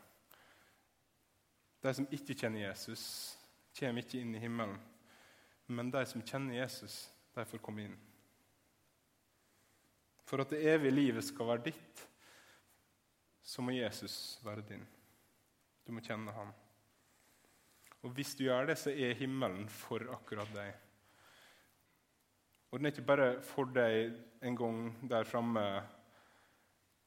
De 1.83 1.95
som 1.95 2.09
ikke 2.11 2.35
kjenner 2.35 2.65
Jesus, 2.67 3.05
kommer 3.79 4.03
ikke 4.03 4.21
inn 4.21 4.35
i 4.35 4.43
himmelen. 4.43 4.79
Men 5.69 5.93
de 5.95 6.03
som 6.09 6.25
kjenner 6.25 6.59
Jesus, 6.59 7.07
de 7.37 7.45
får 7.47 7.63
komme 7.63 7.85
inn. 7.87 7.97
For 10.29 10.43
at 10.43 10.53
det 10.53 10.65
evige 10.69 10.97
livet 10.97 11.25
skal 11.25 11.49
være 11.53 11.69
ditt, 11.71 12.03
så 13.49 13.65
må 13.65 13.73
Jesus 13.77 14.39
være 14.45 14.65
din. 14.69 14.83
Du 15.87 15.95
må 15.97 16.03
kjenne 16.05 16.35
ham. 16.37 16.51
Og 18.05 18.13
hvis 18.15 18.35
du 18.37 18.45
gjør 18.45 18.69
det, 18.69 18.77
så 18.79 18.93
er 18.93 19.17
himmelen 19.19 19.65
for 19.73 20.05
akkurat 20.13 20.51
deg. 20.55 20.75
Og 22.69 22.79
den 22.79 22.89
er 22.89 22.93
ikke 22.93 23.09
bare 23.09 23.29
for 23.45 23.71
deg 23.73 24.19
en 24.45 24.59
gang 24.59 24.83
der 25.09 25.25
framme, 25.25 25.65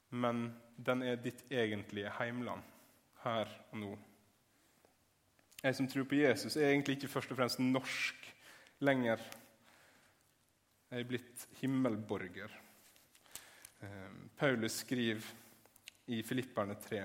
men 0.10 0.48
den 0.82 1.04
er 1.06 1.22
ditt 1.22 1.44
egentlige 1.54 2.12
heimland 2.18 2.66
her 3.22 3.52
og 3.70 3.78
nå. 3.84 3.92
Jeg 5.62 5.78
som 5.78 5.88
tror 5.88 6.08
på 6.10 6.18
Jesus, 6.18 6.56
er 6.58 6.72
egentlig 6.72 6.98
ikke 6.98 7.12
først 7.12 7.32
og 7.34 7.38
fremst 7.38 7.60
norsk 7.62 8.30
lenger. 8.82 9.22
Jeg 10.90 11.04
er 11.04 11.08
blitt 11.08 11.46
himmelborger. 11.60 12.56
Eh, 13.82 14.16
Paulus 14.38 14.80
skriver 14.82 15.22
i 16.10 16.24
Filipperne 16.26 16.76
3. 16.82 17.04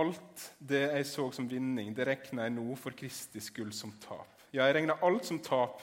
Alt 0.00 0.44
det 0.58 0.82
jeg 0.82 1.06
så 1.06 1.30
som 1.34 1.46
vinning, 1.50 1.94
det 1.94 2.06
regner 2.06 2.46
jeg 2.46 2.56
nå 2.58 2.66
for 2.78 2.94
Kristi 2.98 3.42
skyld 3.42 3.72
som 3.74 3.94
tap. 4.02 4.34
Ja, 4.50 4.66
jeg 4.66 4.80
regner 4.80 5.02
alt 5.06 5.30
som 5.30 5.38
tap 5.42 5.78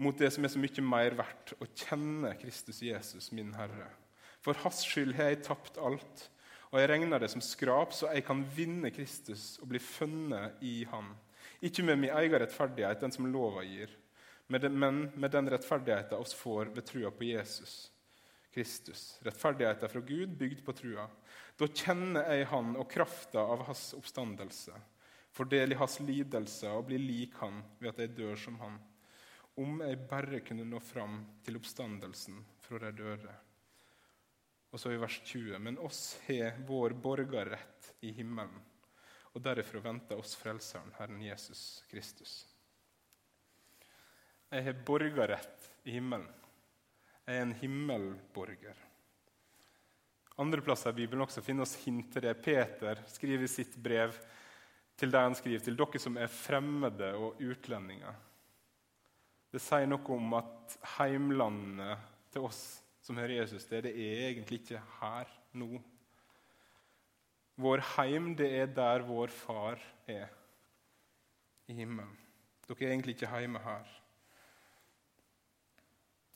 mot 0.00 0.16
det 0.18 0.30
som 0.32 0.46
er 0.46 0.54
så 0.54 0.62
mye 0.62 0.86
mer 0.86 1.18
verdt, 1.18 1.56
å 1.58 1.66
kjenne 1.74 2.36
Kristus 2.38 2.80
Jesus, 2.86 3.32
min 3.34 3.50
Herre. 3.58 3.90
For 4.40 4.56
Hans 4.62 4.86
skyld 4.86 5.18
har 5.18 5.34
jeg 5.34 5.42
tapt 5.44 5.78
alt, 5.82 6.30
og 6.70 6.78
jeg 6.78 6.90
regner 6.92 7.18
det 7.18 7.30
som 7.32 7.42
skrap, 7.42 7.94
så 7.94 8.12
jeg 8.14 8.24
kan 8.26 8.44
vinne 8.54 8.92
Kristus 8.94 9.56
og 9.62 9.72
bli 9.72 9.80
funnet 9.82 10.60
i 10.62 10.84
Han. 10.92 11.10
Ikke 11.60 11.82
med 11.84 11.98
min 11.98 12.12
egen 12.14 12.38
rettferdighet, 12.40 13.00
den 13.02 13.12
som 13.12 13.26
lova 13.26 13.64
gir, 13.66 13.90
men 14.50 15.10
med 15.14 15.30
den 15.30 15.50
rettferdigheten 15.50 16.18
oss 16.18 16.34
får 16.34 16.70
ved 16.74 16.86
trua 16.86 17.10
på 17.14 17.26
Jesus 17.28 17.90
Kristus. 18.54 19.18
Rettferdigheten 19.22 19.88
fra 19.88 20.00
Gud 20.00 20.28
bygd 20.28 20.64
på 20.66 20.72
trua. 20.72 21.06
Da 21.56 21.68
kjenner 21.68 22.26
jeg 22.34 22.48
Han 22.50 22.74
og 22.80 22.88
krafta 22.90 23.42
av 23.42 23.62
Hans 23.68 23.92
oppstandelse. 23.94 24.74
Får 25.30 25.54
i 25.54 25.78
Hans 25.78 26.00
lidelse 26.00 26.70
og 26.74 26.88
blir 26.88 26.98
lik 26.98 27.36
Han 27.42 27.62
ved 27.78 27.92
at 27.92 28.02
jeg 28.02 28.16
dør 28.16 28.36
som 28.36 28.58
Han. 28.58 28.80
Om 29.60 29.82
jeg 29.86 30.02
bare 30.10 30.40
kunne 30.40 30.66
nå 30.66 30.80
fram 30.80 31.20
til 31.44 31.60
oppstandelsen 31.60 32.42
fra 32.64 32.78
de 32.78 32.92
døde. 32.96 33.34
Og 34.70 34.80
så 34.80 34.92
i 34.94 34.98
vers 35.00 35.20
20.: 35.24 35.58
Men 35.58 35.78
oss 35.82 36.18
har 36.26 36.58
vår 36.66 36.94
borgerrett 37.02 37.90
i 38.06 38.12
himmelen, 38.14 38.60
og 39.34 39.42
derifra 39.42 39.82
venter 39.82 40.18
oss 40.18 40.36
Frelseren, 40.38 40.92
Herren 40.98 41.22
Jesus 41.22 41.82
Kristus. 41.90 42.44
Jeg 44.50 44.66
har 44.66 44.84
borgerrett 44.86 45.66
i 45.84 45.96
himmelen. 45.98 46.28
Jeg 47.26 47.36
er 47.36 47.44
en 47.44 47.54
himmelborger. 47.54 48.78
Andre 50.40 50.62
plasser 50.64 50.90
i 50.90 51.02
Bibelen 51.02 51.22
også 51.22 51.42
finner 51.44 51.66
oss 51.66 51.76
hint 51.84 52.08
til 52.14 52.24
det. 52.24 52.34
Peter 52.42 53.02
skriver 53.10 53.44
i 53.44 53.50
sitt 53.50 53.76
brev 53.78 54.14
til 55.00 55.12
deg 55.12 55.26
han 55.28 55.36
skriver 55.36 55.62
til 55.64 55.78
dere 55.78 56.00
som 56.02 56.16
er 56.20 56.32
fremmede 56.32 57.12
og 57.16 57.38
utlendinger. 57.40 58.16
Det 59.50 59.60
sier 59.62 59.88
noe 59.88 60.16
om 60.16 60.34
at 60.38 60.76
heimlandet 60.96 62.08
til 62.32 62.46
oss 62.46 62.62
som 63.00 63.16
hører 63.16 63.40
Jesus 63.40 63.64
til, 63.64 63.82
det 63.84 63.94
er 63.94 64.28
egentlig 64.28 64.60
ikke 64.60 64.82
her 65.00 65.30
nå. 65.56 65.80
Vår 67.60 67.82
heim, 67.96 68.34
det 68.36 68.48
er 68.56 68.70
der 68.72 69.04
vår 69.04 69.32
far 69.34 69.80
er, 70.08 70.28
i 71.68 71.76
himmelen. 71.76 72.16
Dere 72.66 72.86
er 72.86 72.92
egentlig 72.94 73.16
ikke 73.16 73.30
hjemme 73.38 73.60
her. 73.62 73.88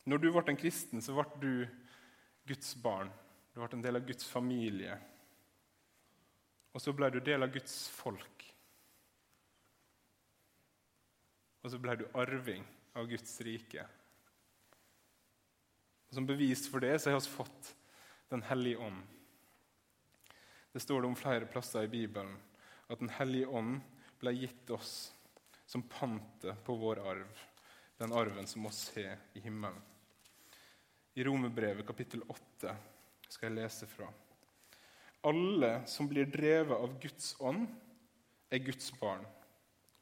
Når 0.04 0.20
du 0.20 0.28
ble 0.32 0.44
en 0.52 0.60
kristen, 0.60 1.02
så 1.02 1.14
ble 1.16 1.24
du 1.40 1.52
Guds 2.48 2.74
barn. 2.82 3.10
Du 3.54 3.60
ble 3.60 3.70
en 3.72 3.84
del 3.84 3.98
av 3.98 4.06
Guds 4.06 4.26
familie. 4.28 4.98
Og 6.74 6.82
så 6.82 6.92
ble 6.92 7.08
du 7.14 7.20
del 7.24 7.46
av 7.46 7.52
Guds 7.54 7.76
folk. 7.94 8.46
Og 11.64 11.72
så 11.72 11.80
ble 11.80 11.96
du 12.02 12.08
arving 12.20 12.66
av 12.98 13.08
Guds 13.08 13.38
rike. 13.46 13.86
Og 16.14 16.20
Som 16.20 16.26
bevis 16.30 16.68
for 16.70 16.78
det 16.78 16.94
så 17.02 17.10
har 17.10 17.18
vi 17.18 17.26
fått 17.26 17.74
Den 18.30 18.42
hellige 18.46 18.78
ånd. 18.78 19.00
Det 20.72 20.80
står 20.80 21.02
det 21.02 21.08
om 21.08 21.16
flere 21.18 21.48
plasser 21.50 21.88
i 21.88 21.90
Bibelen 21.90 22.36
at 22.86 23.00
Den 23.00 23.10
hellige 23.10 23.48
ånd 23.50 23.80
ble 24.22 24.30
gitt 24.36 24.70
oss 24.70 25.10
som 25.66 25.82
pantet 25.82 26.62
på 26.62 26.76
vår 26.78 27.00
arv, 27.02 27.42
den 27.98 28.14
arven 28.14 28.46
som 28.46 28.66
oss 28.70 28.92
har 28.94 29.18
i 29.34 29.42
himmelen. 29.42 29.80
I 31.18 31.24
Romerbrevet 31.26 31.86
kapittel 31.86 32.22
8 32.28 32.76
skal 33.26 33.50
jeg 33.50 33.58
lese 33.58 33.90
fra. 33.90 34.06
Alle 35.26 35.80
som 35.90 36.06
blir 36.06 36.30
drevet 36.30 36.78
av 36.78 36.94
Guds 37.02 37.34
ånd, 37.40 37.66
er 38.54 38.62
Guds 38.62 38.92
barn. 39.00 39.26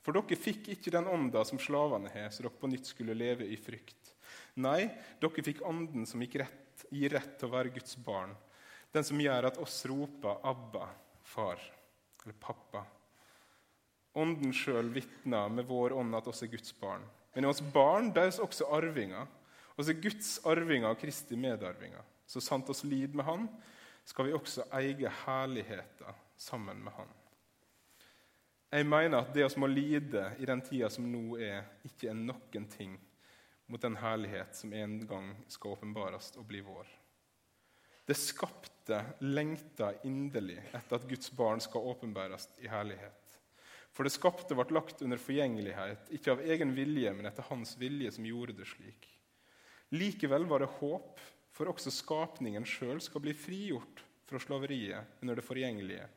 For 0.04 0.12
dere 0.12 0.37
fikk 0.37 0.75
ikke 0.76 0.92
den 0.92 1.09
ånda 1.09 1.47
som 1.49 1.62
slavene 1.62 2.12
har, 2.12 2.28
så 2.28 2.45
dere 2.45 2.59
på 2.61 2.69
nytt 2.69 2.92
skulle 2.92 3.16
leve 3.16 3.49
i 3.49 3.57
frykt. 3.57 4.01
Nei, 4.61 4.90
dere 5.21 5.44
fikk 5.44 5.62
ånden 5.64 6.04
som 6.06 6.21
gir 6.21 6.42
rett, 6.42 6.85
gir 6.90 7.14
rett 7.14 7.38
til 7.38 7.49
å 7.49 7.54
være 7.54 7.73
Guds 7.73 7.97
barn. 8.04 8.35
Den 8.92 9.04
som 9.04 9.21
gjør 9.21 9.49
at 9.49 9.59
oss 9.59 9.85
roper 9.88 10.42
'Abba, 10.44 10.88
far' 11.23 11.71
eller 12.25 12.35
'pappa'. 12.35 12.85
Ånden 14.14 14.52
sjøl 14.52 14.92
vitner 14.92 15.49
med 15.49 15.64
vår 15.64 15.92
ånd 15.97 16.14
at 16.14 16.26
oss 16.28 16.42
er 16.42 16.52
Guds 16.52 16.73
barn. 16.73 17.02
Men 17.35 17.44
er 17.44 17.49
oss 17.49 17.62
barn, 17.62 18.12
der 18.12 18.23
er 18.23 18.28
oss 18.28 18.38
også 18.40 18.68
arvinger 18.68 19.26
Oss 19.76 19.88
er 19.88 20.00
Guds 20.00 20.35
arvinger 20.44 20.92
og 20.92 21.00
Kristi 21.00 21.37
medarvinger. 21.37 22.02
Så 22.26 22.42
sant 22.44 22.68
oss 22.68 22.85
lid 22.85 23.14
med 23.14 23.25
Han, 23.25 23.49
skal 24.04 24.26
vi 24.26 24.35
også 24.37 24.66
eie 24.76 25.09
herligheter 25.25 26.14
sammen 26.37 26.82
med 26.85 26.92
Han. 26.92 27.09
Jeg 28.73 28.87
mener 28.88 29.18
at 29.18 29.35
det 29.35 29.47
vi 29.54 29.61
må 29.61 29.66
lide 29.66 30.30
i 30.38 30.47
den 30.49 30.61
tida 30.64 30.88
som 30.90 31.09
nå 31.09 31.37
er, 31.38 31.64
ikke 31.85 32.09
er 32.11 32.16
noen 32.16 32.68
ting 32.73 32.97
mot 33.73 33.81
den 33.81 33.97
herlighet 33.97 34.57
som 34.57 34.73
en 34.76 34.99
gang 35.09 35.33
skal 35.49 35.79
åpenbares 35.79 36.35
og 36.37 36.45
bli 36.50 36.61
vår. 36.64 36.88
Det 38.05 38.19
skapte 38.19 38.99
lengta 39.25 39.93
inderlig 40.05 40.59
etter 40.75 40.99
at 40.99 41.07
Guds 41.09 41.31
barn 41.38 41.62
skal 41.62 41.87
åpenbæres 41.95 42.49
i 42.61 42.69
herlighet. 42.69 43.38
For 43.93 44.05
det 44.05 44.14
skapte 44.14 44.57
ble 44.57 44.67
lagt 44.75 45.05
under 45.05 45.21
forgjengelighet, 45.21 46.09
ikke 46.17 46.35
av 46.35 46.43
egen 46.45 46.73
vilje, 46.76 47.12
men 47.17 47.29
etter 47.29 47.47
Hans 47.49 47.76
vilje 47.81 48.12
som 48.12 48.26
gjorde 48.26 48.57
det 48.59 48.69
slik. 48.69 49.07
Likevel 49.93 50.49
var 50.49 50.64
det 50.64 50.73
håp, 50.81 51.21
for 51.52 51.69
også 51.69 51.93
skapningen 51.93 52.64
sjøl 52.69 53.00
skal 53.05 53.25
bli 53.25 53.35
frigjort 53.37 54.00
fra 54.29 54.41
slaveriet 54.41 55.21
under 55.21 55.37
det 55.37 55.45
forgjengelige 55.45 56.09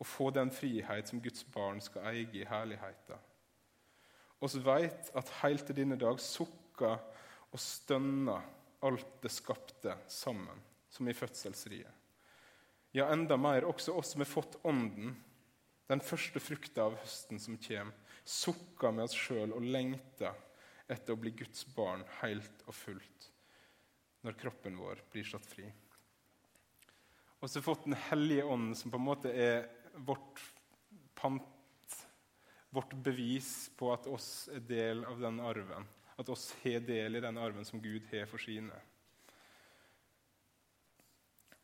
og 0.00 0.08
få 0.08 0.30
den 0.34 0.50
frihet 0.50 1.10
som 1.10 1.20
Guds 1.22 1.44
barn 1.54 1.80
skal 1.84 2.08
eie 2.10 2.40
i 2.40 2.46
herligheten. 2.48 3.18
Oss 4.40 4.56
veit 4.64 5.10
at 5.14 5.32
heilt 5.42 5.66
til 5.68 5.76
denne 5.76 5.98
dag 6.00 6.18
sukka 6.80 6.98
og 7.50 7.60
stønna 7.60 8.40
alt 8.80 9.22
det 9.22 9.30
skapte 9.30 9.96
sammen, 10.08 10.60
som 10.88 11.08
i 11.08 11.14
fødselsriet. 11.14 11.92
Ja, 12.92 13.10
enda 13.12 13.36
mer 13.36 13.64
også 13.68 13.94
oss 13.94 14.12
som 14.12 14.20
har 14.20 14.30
fått 14.30 14.56
Ånden, 14.64 15.14
den 15.86 16.00
første 16.00 16.40
frukta 16.40 16.88
av 16.88 16.96
høsten 17.02 17.38
som 17.38 17.58
kommer, 17.58 17.94
sukker 18.24 18.92
med 18.92 19.04
oss 19.04 19.14
sjøl 19.14 19.52
og 19.52 19.62
lengter 19.62 20.34
etter 20.90 21.14
å 21.14 21.20
bli 21.20 21.30
Guds 21.30 21.66
barn 21.74 22.02
helt 22.20 22.64
og 22.66 22.74
fullt 22.74 23.30
når 24.22 24.36
kroppen 24.36 24.76
vår 24.76 25.00
blir 25.10 25.24
satt 25.24 25.46
fri. 25.48 25.64
Og 27.40 27.48
så 27.48 27.56
har 27.56 27.62
vi 27.62 27.68
fått 27.70 27.86
Den 27.86 27.96
hellige 28.10 28.44
ånd, 28.44 28.76
som 28.76 28.90
på 28.90 28.98
en 28.98 29.06
måte 29.06 29.32
er 29.32 29.70
vårt 29.96 30.42
pant, 31.14 31.96
vårt 32.70 32.92
bevis 33.02 33.70
på 33.78 33.88
at 33.94 34.06
oss 34.06 34.50
er 34.52 34.60
del 34.60 35.04
av 35.08 35.22
den 35.22 35.40
arven. 35.40 35.88
At 36.20 36.28
oss 36.32 36.50
har 36.62 36.82
del 36.84 37.16
i 37.16 37.22
den 37.24 37.40
arven 37.40 37.64
som 37.64 37.80
Gud 37.80 38.04
har 38.12 38.28
for 38.28 38.42
sine. 38.42 38.76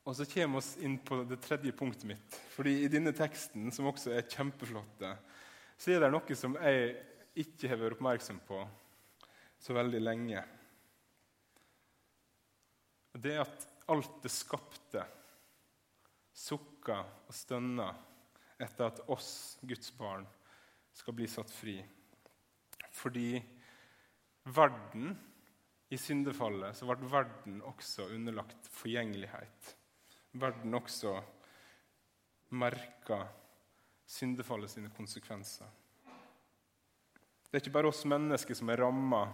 Og 0.06 0.14
så 0.14 0.24
kommer 0.30 0.62
vi 0.62 0.86
inn 0.86 0.96
på 1.02 1.18
det 1.26 1.40
tredje 1.42 1.74
punktet 1.76 2.06
mitt. 2.08 2.38
Fordi 2.54 2.76
I 2.84 2.90
denne 2.90 3.12
teksten, 3.16 3.68
som 3.74 3.88
også 3.90 4.14
er 4.14 4.28
kjempeflotte, 4.30 5.12
så 5.76 5.92
er 5.92 6.04
det 6.04 6.12
noe 6.14 6.36
som 6.38 6.54
jeg 6.62 6.92
ikke 7.42 7.68
har 7.68 7.80
vært 7.80 7.98
oppmerksom 7.98 8.38
på 8.46 8.60
så 9.60 9.74
veldig 9.76 10.00
lenge. 10.00 10.44
Det 13.16 13.34
er 13.34 13.42
at 13.42 13.66
alt 13.90 14.22
det 14.22 14.32
skapte, 14.32 15.02
sukker 16.36 17.02
og 17.26 17.34
stønner 17.34 17.96
etter 18.62 18.88
at 18.88 19.02
oss, 19.12 19.58
Guds 19.66 19.90
barn, 19.96 20.26
skal 20.96 21.16
bli 21.16 21.28
satt 21.28 21.50
fri. 21.52 21.76
Fordi 22.94 23.40
verden 24.46 25.16
i 25.88 25.98
syndefallet 25.98 26.76
så 26.76 26.86
ble 26.88 27.08
verden 27.10 27.58
også 27.66 28.08
underlagt 28.14 28.68
forgjengelighet. 28.74 29.72
Verden 30.36 30.74
også 30.78 31.16
merka 32.54 33.24
syndefallet 34.06 34.70
sine 34.70 34.90
konsekvenser. 34.94 35.66
Det 37.46 37.58
er 37.58 37.64
ikke 37.64 37.74
bare 37.78 37.90
oss 37.90 38.04
mennesker 38.06 38.58
som 38.58 38.70
er 38.70 38.82
ramma 38.82 39.24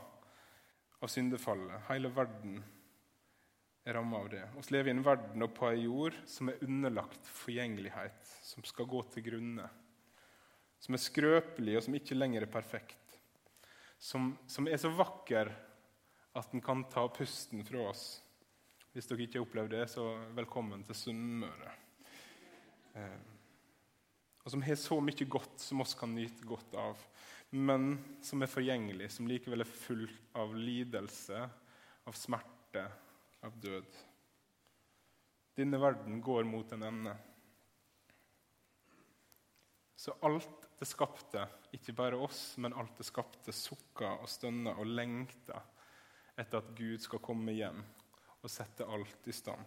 av 1.03 1.11
syndefallet. 1.11 1.81
Hele 1.89 2.13
verden 2.15 2.61
er 3.83 3.97
ramma 3.97 4.21
av 4.23 4.29
det. 4.31 4.43
Vi 4.55 4.77
lever 4.77 4.93
i 4.93 4.95
en 4.95 5.05
verden 5.05 5.45
og 5.45 5.55
på 5.57 5.69
ei 5.73 5.85
jord 5.85 6.17
som 6.29 6.53
er 6.53 6.61
underlagt 6.63 7.29
forgjengelighet, 7.43 8.35
som 8.47 8.65
skal 8.69 8.89
gå 8.89 9.03
til 9.13 9.27
grunne. 9.27 9.69
Som 10.83 10.97
er 10.97 11.03
skrøpelig, 11.03 11.77
og 11.79 11.85
som 11.87 11.97
ikke 11.99 12.17
lenger 12.19 12.47
er 12.47 12.53
perfekt. 12.53 13.02
Som, 14.03 14.33
som 14.51 14.67
er 14.67 14.81
så 14.83 14.91
vakker 14.91 15.53
at 16.35 16.49
den 16.51 16.63
kan 16.65 16.81
ta 16.91 17.05
pusten 17.13 17.63
fra 17.63 17.85
oss. 17.93 18.07
Hvis 18.91 19.07
dere 19.07 19.23
ikke 19.23 19.39
har 19.39 19.45
opplevd 19.47 19.75
det, 19.77 19.85
så 19.93 20.09
velkommen 20.35 20.83
til 20.89 20.99
Sunnmøre. 20.99 21.75
Eh, 22.99 23.21
og 24.43 24.51
som 24.51 24.65
har 24.67 24.81
så 24.81 24.99
mye 24.99 25.29
godt 25.31 25.63
som 25.63 25.85
oss 25.85 25.95
kan 25.95 26.11
nyte 26.17 26.43
godt 26.49 26.75
av, 26.83 26.99
men 27.55 27.95
som 28.27 28.43
er 28.43 28.51
forgjengelig, 28.51 29.13
som 29.15 29.29
likevel 29.31 29.63
er 29.63 29.71
full 29.71 30.09
av 30.35 30.57
lidelse, 30.59 31.45
av 32.03 32.19
smerte, 32.19 32.83
av 33.47 33.55
død. 33.63 34.01
Denne 35.63 35.79
verden 35.79 36.19
går 36.25 36.49
mot 36.49 36.75
en 36.75 36.89
ende. 36.91 37.15
Så 39.95 40.19
alt 40.27 40.62
det 40.83 40.89
skapte, 40.91 41.45
ikke 41.71 41.95
bare 41.95 42.19
oss, 42.19 42.57
men 42.59 42.75
alt 42.75 42.97
det 42.99 43.07
skapte, 43.07 43.55
sukker 43.55 44.25
og 44.25 44.31
stønner 44.31 44.81
og 44.83 44.89
lengter 44.91 45.61
etter 46.35 46.59
at 46.59 46.73
Gud 46.75 46.99
skal 47.05 47.23
komme 47.23 47.55
hjem 47.55 47.79
og 48.43 48.51
sette 48.51 48.89
alt 48.91 49.29
i 49.31 49.35
stand. 49.37 49.63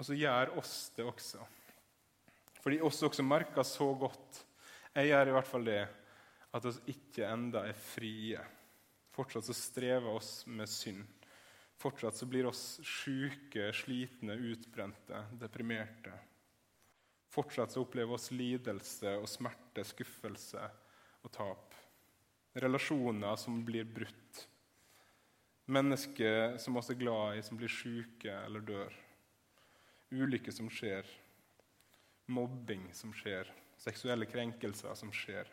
Og 0.00 0.08
så 0.08 0.16
gjør 0.16 0.54
oss 0.62 0.76
det 0.96 1.04
også. 1.04 1.44
Fordi 2.62 2.80
oss 2.80 3.02
også 3.04 3.26
merker 3.26 3.66
så 3.66 3.90
godt 3.98 4.40
Jeg 4.94 5.08
gjør 5.10 5.28
i 5.28 5.34
hvert 5.36 5.48
fall 5.48 5.68
det 5.68 5.82
at 6.52 6.66
oss 6.68 6.80
ikke 6.88 7.28
enda 7.28 7.66
er 7.68 7.76
frie. 7.76 8.40
Fortsatt 9.12 9.46
så 9.48 9.56
strever 9.56 10.16
oss 10.16 10.46
med 10.48 10.68
synd. 10.68 11.04
Fortsatt 11.80 12.16
så 12.16 12.28
blir 12.28 12.48
oss 12.48 12.78
sjuke, 12.84 13.68
slitne, 13.76 14.36
utbrente, 14.36 15.26
deprimerte. 15.40 16.12
Fortsatt 17.32 17.72
så 17.72 17.80
opplever 17.80 18.12
oss 18.12 18.28
lidelse 18.34 19.14
og 19.16 19.28
smerte, 19.30 19.84
skuffelse 19.88 20.66
og 21.24 21.32
tap. 21.32 21.76
Relasjoner 22.60 23.38
som 23.40 23.62
blir 23.64 23.86
brutt. 23.88 24.42
Mennesker 25.72 26.58
som 26.60 26.76
vi 26.76 26.82
er 26.92 27.00
glad 27.00 27.38
i, 27.38 27.44
som 27.46 27.56
blir 27.56 27.72
syke 27.72 28.34
eller 28.44 28.64
dør. 28.68 28.98
Ulykker 30.12 30.52
som 30.52 30.68
skjer. 30.68 31.08
Mobbing 32.28 32.90
som 32.92 33.14
skjer. 33.16 33.48
Seksuelle 33.80 34.28
krenkelser 34.28 34.92
som 34.98 35.12
skjer. 35.14 35.48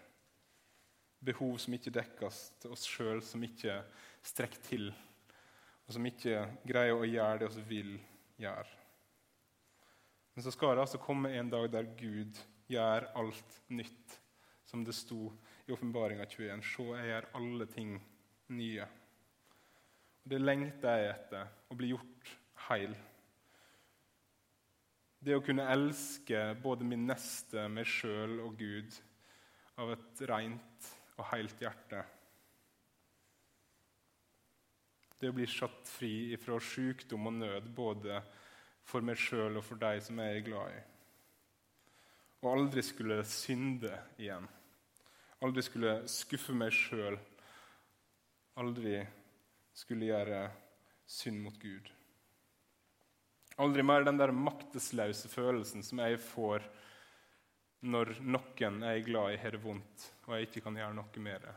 Behov 1.24 1.56
som 1.64 1.76
ikke 1.76 1.96
dekkes 1.96 2.42
til 2.60 2.76
oss 2.76 2.84
sjøl, 2.88 3.24
som 3.24 3.44
ikke 3.44 3.80
strekker 4.24 4.62
til, 4.68 4.92
og 5.88 5.96
som 5.96 6.06
ikke 6.08 6.44
greier 6.68 6.96
å 6.96 7.08
gjøre 7.08 7.46
det 7.46 7.50
vi 7.56 7.66
vil 7.72 7.96
gjøre. 8.40 8.79
Men 10.40 10.44
så 10.44 10.54
skal 10.56 10.78
det 10.78 10.86
altså 10.86 11.02
komme 11.04 11.34
en 11.36 11.50
dag 11.52 11.66
der 11.68 11.88
Gud 12.00 12.38
gjør 12.72 13.10
alt 13.20 13.56
nytt, 13.76 14.14
som 14.64 14.86
det 14.88 14.94
sto 14.96 15.34
i 15.68 15.74
Åpenbaringa 15.76 16.24
21. 16.32 16.64
Se, 16.64 16.86
jeg 16.96 17.10
gjør 17.10 17.28
alle 17.36 17.68
ting 17.68 17.90
nye. 18.56 18.86
Og 20.24 20.32
Det 20.32 20.40
lengter 20.40 20.96
jeg 21.02 21.12
etter, 21.12 21.52
å 21.68 21.76
bli 21.76 21.92
gjort 21.92 22.32
heil. 22.70 22.96
Det 25.20 25.36
å 25.36 25.44
kunne 25.44 25.68
elske 25.76 26.48
både 26.64 26.88
min 26.88 27.04
neste, 27.12 27.68
meg 27.68 27.92
sjøl 27.92 28.40
og 28.40 28.56
Gud 28.64 28.96
av 29.76 29.92
et 29.98 30.26
rent 30.32 30.92
og 31.18 31.34
helt 31.34 31.68
hjerte. 31.68 32.06
Det 35.20 35.36
å 35.36 35.36
bli 35.36 35.52
satt 35.52 35.98
fri 36.00 36.38
fra 36.40 36.64
sykdom 36.64 37.28
og 37.28 37.42
nød 37.44 37.74
både 37.76 38.24
for 38.90 39.06
meg 39.06 39.20
sjøl 39.22 39.60
og 39.60 39.66
for 39.66 39.82
deg 39.82 40.02
som 40.04 40.20
jeg 40.22 40.40
er 40.40 40.48
glad 40.48 40.74
i. 40.74 40.80
Og 42.40 42.50
aldri 42.54 42.84
skulle 42.86 43.20
synde 43.28 43.92
igjen. 44.18 44.48
Aldri 45.44 45.64
skulle 45.64 45.94
skuffe 46.12 46.56
meg 46.56 46.74
sjøl. 46.76 47.18
Aldri 48.60 48.98
skulle 49.76 50.10
gjøre 50.10 50.42
synd 51.10 51.40
mot 51.44 51.56
Gud. 51.62 51.88
Aldri 53.60 53.84
mer 53.84 54.06
den 54.08 54.20
der 54.20 54.32
maktesløse 54.36 55.32
følelsen 55.32 55.84
som 55.84 56.00
jeg 56.04 56.20
får 56.24 56.64
når 57.80 58.18
noen 58.24 58.84
jeg 58.84 59.00
er 59.00 59.06
glad 59.08 59.34
i, 59.34 59.40
har 59.40 59.56
det 59.56 59.64
vondt, 59.64 60.06
og 60.28 60.36
jeg 60.36 60.48
ikke 60.48 60.64
kan 60.66 60.80
gjøre 60.80 60.96
noe 60.96 61.24
med 61.24 61.44
det. 61.46 61.56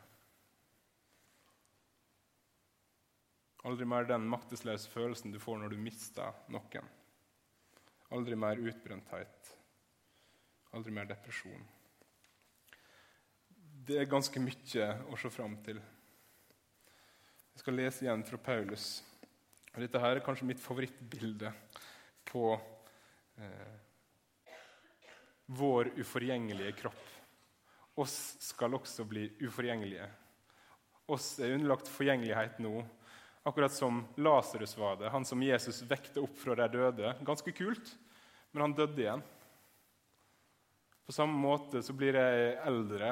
Aldri 3.66 3.87
mer 3.87 4.07
den 4.07 4.27
maktesløse 4.31 4.90
følelsen 4.90 5.35
du 5.35 5.38
får 5.42 5.62
når 5.62 5.75
du 5.75 5.79
mister 5.83 6.35
noen. 6.51 6.90
Aldri 8.12 8.37
mer 8.37 8.61
utbrenthet. 8.61 9.55
Aldri 10.72 10.92
mer 10.94 11.09
depresjon 11.09 11.70
det 13.87 13.98
er 13.98 14.11
ganske 14.11 14.40
mye 14.42 14.88
å 15.11 15.18
se 15.18 15.31
fram 15.33 15.57
til. 15.66 15.81
Jeg 17.53 17.62
skal 17.64 17.77
lese 17.77 18.05
igjen 18.07 18.22
fra 18.27 18.38
Paulus. 18.40 18.87
Dette 19.75 20.01
her 20.01 20.18
er 20.18 20.25
kanskje 20.25 20.46
mitt 20.46 20.61
favorittbilde 20.62 21.51
på 22.29 22.53
eh, 23.40 23.75
vår 25.59 25.92
uforgjengelige 25.98 26.77
kropp. 26.79 27.03
Oss 28.03 28.16
skal 28.44 28.79
også 28.79 29.05
bli 29.09 29.27
uforgjengelige. 29.42 30.07
Oss 31.12 31.35
er 31.42 31.57
underlagt 31.57 31.90
forgjengelighet 31.92 32.61
nå, 32.62 32.77
akkurat 33.48 33.75
som 33.75 34.05
Lasarus 34.22 34.77
var 34.79 35.01
det. 35.01 35.11
Han 35.12 35.27
som 35.29 35.42
Jesus 35.42 35.83
vekte 35.88 36.22
opp 36.22 36.38
fra 36.38 36.57
de 36.57 36.70
døde. 36.77 37.16
Ganske 37.27 37.53
kult, 37.57 37.96
men 38.52 38.68
han 38.68 38.76
døde 38.76 39.00
igjen. 39.00 39.24
På 41.06 41.14
samme 41.14 41.34
måte 41.34 41.82
så 41.82 41.94
blir 41.96 42.16
jeg 42.16 42.52
eldre 42.62 43.10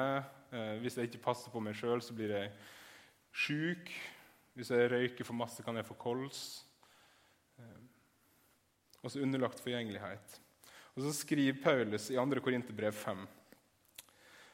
Eh, 0.51 0.77
hvis 0.83 0.97
jeg 0.99 1.07
ikke 1.07 1.23
passer 1.29 1.51
på 1.51 1.61
meg 1.63 1.77
sjøl, 1.79 2.01
så 2.03 2.15
blir 2.15 2.33
jeg 2.35 2.51
sjuk. 3.31 3.91
Hvis 4.57 4.71
jeg 4.73 4.89
røyker 4.91 5.27
for 5.27 5.37
masse, 5.39 5.63
kan 5.63 5.77
jeg 5.79 5.87
få 5.87 5.95
kols. 5.99 6.41
Også 9.01 9.23
underlagt 9.23 9.63
forgjengelighet. 9.63 10.35
Og 10.93 11.05
Så 11.05 11.13
skriver 11.23 11.61
Paulus 11.63 12.09
i 12.11 12.19
2. 12.19 12.41
Korinterbrev 12.43 12.91
5. 12.93 13.23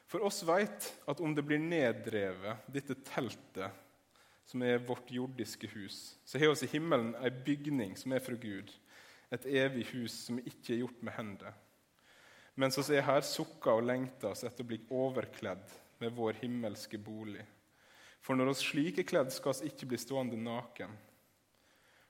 For 0.08 0.24
oss 0.24 0.40
veit 0.46 0.86
at 1.10 1.20
om 1.20 1.34
det 1.34 1.44
blir 1.44 1.58
neddrevet, 1.60 2.62
dette 2.70 2.94
teltet, 3.10 3.74
som 4.48 4.62
er 4.64 4.80
vårt 4.80 5.10
jordiske 5.12 5.68
hus, 5.74 6.16
så 6.24 6.38
har 6.38 6.54
vi 6.54 6.64
i 6.64 6.70
himmelen 6.72 7.10
ei 7.20 7.28
bygning 7.28 7.98
som 7.98 8.14
er 8.16 8.22
fra 8.24 8.38
Gud, 8.38 8.70
et 9.34 9.46
evig 9.60 9.86
hus 9.92 10.14
som 10.26 10.38
ikke 10.40 10.74
er 10.74 10.82
gjort 10.82 11.02
med 11.04 11.16
hender. 11.16 11.56
Mens 12.58 12.78
oss 12.80 12.90
er 12.90 13.04
her, 13.06 13.22
sukker 13.22 13.78
og 13.78 13.86
lengter 13.86 14.32
oss 14.32 14.42
etter 14.46 14.64
å 14.64 14.70
bli 14.72 14.80
overkledd 14.90 15.76
med 16.02 16.14
vår 16.16 16.40
himmelske 16.40 16.98
bolig. 16.98 17.44
For 18.24 18.38
når 18.38 18.52
oss 18.52 18.64
slik 18.66 18.98
er 18.98 19.06
kledd, 19.06 19.30
skal 19.32 19.54
oss 19.54 19.62
ikke 19.66 19.86
bli 19.92 20.00
stående 20.00 20.38
naken. 20.40 20.90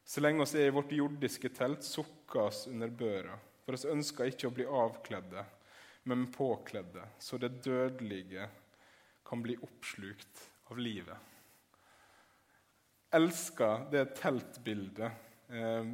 Så 0.09 0.23
lenge 0.25 0.47
oss 0.47 0.55
er 0.57 0.71
i 0.71 0.73
vårt 0.73 0.95
jordiske 0.97 1.51
telt, 1.53 1.85
sukker 1.85 2.47
oss 2.47 2.63
under 2.71 2.89
børa. 2.89 3.37
For 3.67 3.77
oss 3.77 3.85
ønsker 3.85 4.31
ikke 4.31 4.49
å 4.49 4.55
bli 4.57 4.65
avkledde, 4.65 5.45
men 6.09 6.31
påkledde, 6.33 7.05
så 7.21 7.37
det 7.37 7.59
dødelige 7.67 8.47
kan 9.29 9.43
bli 9.45 9.59
oppslukt 9.61 10.47
av 10.73 10.81
livet. 10.81 11.19
Elsker 13.13 13.85
det 13.93 14.07
teltbildet. 14.17 15.13
Eh, 15.53 15.93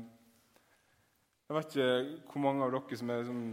jeg 1.54 1.62
vet 1.62 1.74
ikke 1.76 2.32
hvor 2.32 2.42
mange 2.42 2.66
av 2.66 2.72
dere 2.74 2.96
som 2.98 3.10
er 3.14 3.26
sånn 3.28 3.48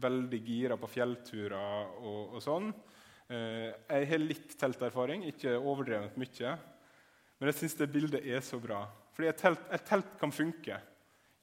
veldig 0.00 0.38
gira 0.44 0.76
på 0.80 0.88
fjellturer 0.88 1.98
og, 2.00 2.36
og 2.36 2.40
sånn. 2.44 2.70
Eh, 3.28 3.72
jeg 3.72 4.08
har 4.10 4.22
litt 4.22 4.54
telterfaring, 4.56 5.26
ikke 5.28 5.56
overdrevent 5.58 6.16
mye. 6.20 6.54
Men 7.36 7.50
jeg 7.50 7.58
syns 7.58 7.76
det 7.76 7.90
bildet 7.92 8.24
er 8.24 8.40
så 8.44 8.60
bra. 8.62 8.86
Fordi 9.12 9.28
et 9.28 9.40
telt, 9.40 9.68
et 9.72 9.84
telt 9.84 10.16
kan 10.20 10.32
funke, 10.32 10.78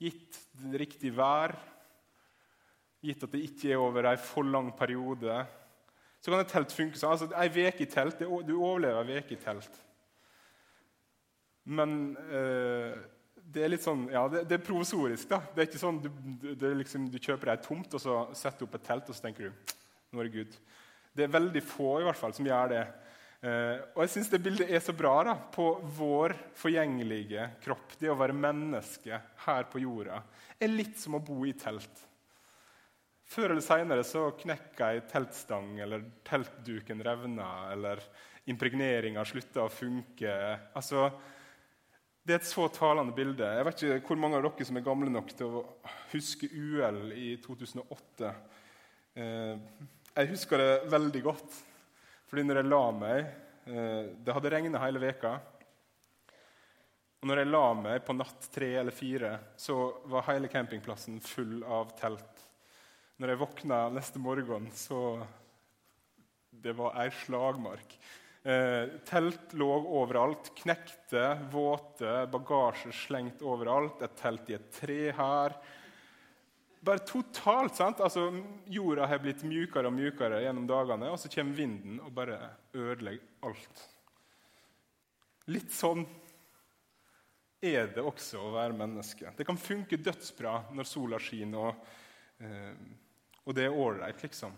gitt 0.01 0.39
riktig 0.81 1.13
vær, 1.13 1.53
gitt 3.03 3.25
at 3.25 3.33
det 3.35 3.45
ikke 3.45 3.73
er 3.73 3.81
over 3.83 4.09
en 4.09 4.21
for 4.21 4.49
lang 4.49 4.71
periode. 4.77 5.43
Så 6.23 6.31
kan 6.31 6.41
et 6.41 6.53
telt 6.53 6.73
funke 6.73 6.97
sånn. 6.97 7.13
Altså, 7.13 7.29
Ei 7.37 7.49
uke 7.51 7.85
i 7.85 7.89
telt, 7.91 8.21
Du 8.21 8.55
overlever 8.57 9.13
ei 9.13 9.21
uke 9.21 9.37
i 9.37 9.41
telt. 9.45 9.81
Men 11.69 12.15
eh, 12.33 12.97
det 13.53 13.63
er 13.63 13.71
litt 13.73 13.85
sånn, 13.85 14.07
ja, 14.13 14.23
det, 14.31 14.45
det 14.49 14.57
er 14.57 14.65
provisorisk. 14.65 15.27
da. 15.29 15.41
Det 15.53 15.61
er 15.63 15.69
ikke 15.69 15.81
sånn 15.81 15.99
du, 16.03 16.09
du, 16.53 16.67
liksom, 16.79 17.09
du 17.11 17.19
kjøper 17.21 17.51
deg 17.53 17.65
tomt 17.65 17.93
og 17.93 18.01
så 18.01 18.19
setter 18.37 18.63
du 18.63 18.67
opp 18.67 18.77
et 18.79 18.87
telt 18.87 19.09
og 19.09 19.17
så 19.17 19.27
tenker 19.27 19.49
du, 19.49 19.73
nå 20.13 20.21
er 20.21 20.29
det 20.29 20.37
Gud. 20.37 20.59
Det 21.13 21.25
er 21.25 21.35
veldig 21.35 21.63
få 21.65 21.97
i 22.01 22.07
hvert 22.07 22.19
fall 22.19 22.33
som 22.33 22.47
gjør 22.47 22.71
det. 22.73 22.83
Eh, 23.43 23.75
og 23.93 24.05
jeg 24.05 24.13
syns 24.13 24.31
det 24.31 24.41
bildet 24.45 24.71
er 24.71 24.81
så 24.81 24.95
bra 24.95 25.17
da, 25.27 25.35
på 25.51 25.67
vår 25.97 26.33
forgjengelige 26.57 27.49
kropp. 27.65 27.97
Det 27.99 28.09
å 28.09 28.17
være 28.17 28.37
menneske 28.37 29.19
her 29.45 29.69
på 29.69 29.83
jorda 29.83 30.21
er 30.57 30.71
litt 30.71 30.97
som 31.01 31.19
å 31.19 31.23
bo 31.23 31.43
i 31.45 31.53
telt. 31.59 32.05
Før 33.33 33.51
eller 33.51 33.65
seinere 33.65 34.03
knekker 34.39 34.85
ei 34.87 35.03
teltstang, 35.09 35.75
eller 35.81 36.03
teltduken 36.27 37.01
revner, 37.03 37.71
eller 37.73 38.01
impregneringa 38.51 39.23
slutter 39.25 39.65
å 39.65 39.71
funke. 39.71 40.33
Altså, 40.75 41.07
det 42.23 42.31
er 42.31 42.39
et 42.39 42.47
så 42.47 42.69
talende 42.71 43.11
bilde. 43.15 43.43
Jeg 43.43 43.65
vet 43.67 43.81
ikke 43.83 44.13
hvor 44.13 44.19
mange 44.23 44.37
av 44.39 44.45
dere 44.45 44.67
som 44.67 44.77
er 44.79 44.85
gamle 44.85 45.11
nok 45.11 45.33
til 45.35 45.57
å 45.59 45.63
huske 46.13 46.47
UL 46.47 47.11
i 47.19 47.33
2008. 47.43 48.29
Eh, 49.19 49.57
jeg 50.13 50.29
husker 50.31 50.61
det 50.61 50.69
veldig 50.93 51.23
godt, 51.25 51.57
fordi 52.29 52.45
når 52.47 52.61
jeg 52.61 52.69
la 52.69 52.83
meg 52.95 53.19
eh, 53.19 54.13
Det 54.23 54.35
hadde 54.37 54.53
regna 54.53 54.81
hele 54.85 55.03
veka. 55.03 55.33
Og 57.19 57.27
når 57.27 57.43
jeg 57.43 57.51
la 57.51 57.65
meg 57.81 58.01
på 58.07 58.15
natt 58.15 58.47
tre 58.55 58.71
eller 58.79 58.95
fire, 58.95 59.35
så 59.59 59.77
var 60.11 60.29
hele 60.31 60.51
campingplassen 60.51 61.19
full 61.23 61.59
av 61.67 61.91
telt. 61.99 62.47
Når 63.19 63.33
jeg 63.33 63.43
våkna 63.43 63.83
neste 63.91 64.19
morgen, 64.23 64.71
så 64.71 65.19
Det 66.63 66.71
var 66.77 66.95
ei 67.01 67.09
slagmark. 67.25 67.97
Eh, 68.43 68.89
telt 69.07 69.53
lå 69.55 69.69
overalt. 69.71 70.49
Knekte, 70.55 71.39
våte, 71.51 72.25
bagasje 72.31 72.91
slengt 72.91 73.41
overalt. 73.41 74.01
Et 74.03 74.17
telt 74.19 74.51
i 74.51 74.57
et 74.57 74.67
tre 74.75 74.99
her. 75.15 75.55
Bare 76.83 77.05
totalt. 77.07 77.75
sant? 77.75 78.01
Altså, 78.03 78.27
Jorda 78.67 79.07
har 79.07 79.23
blitt 79.23 79.45
mjukere 79.47 79.87
og 79.87 79.95
mjukere 79.95 80.41
gjennom 80.43 80.67
dagene, 80.67 81.13
og 81.13 81.19
så 81.21 81.31
kommer 81.31 81.55
vinden 81.55 82.01
og 82.03 82.11
bare 82.11 82.41
ødelegger 82.75 83.47
alt. 83.47 83.85
Litt 85.47 85.71
sånn 85.71 86.03
er 87.63 87.87
det 87.95 88.03
også 88.03 88.41
å 88.43 88.51
være 88.51 88.75
menneske. 88.75 89.31
Det 89.37 89.47
kan 89.47 89.59
funke 89.59 89.99
dødsbra 90.03 90.65
når 90.75 90.87
sola 90.87 91.19
skinner, 91.19 91.71
og, 91.71 91.75
eh, 92.43 92.75
og 93.45 93.55
det 93.55 93.69
er 93.69 93.79
ålreit, 93.85 94.19
liksom. 94.23 94.51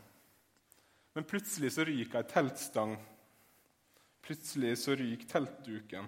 Men 1.13 1.23
plutselig 1.29 1.75
så 1.75 1.85
ryker 1.85 2.23
ei 2.23 2.31
teltstang 2.33 2.97
Plutselig 4.25 4.77
så 4.81 4.95
ryker 4.97 5.27
teltduken. 5.29 6.07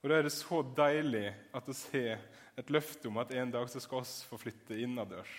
Og 0.00 0.08
Da 0.08 0.16
er 0.16 0.24
det 0.24 0.32
så 0.32 0.62
deilig 0.64 1.26
at 1.52 1.66
vi 1.68 2.06
har 2.06 2.22
et 2.56 2.70
løfte 2.72 3.08
om 3.10 3.18
at 3.20 3.34
en 3.36 3.50
dag 3.52 3.68
så 3.68 3.82
skal 3.84 4.00
vi 4.00 4.28
få 4.30 4.38
flytte 4.40 4.78
innendørs. 4.80 5.34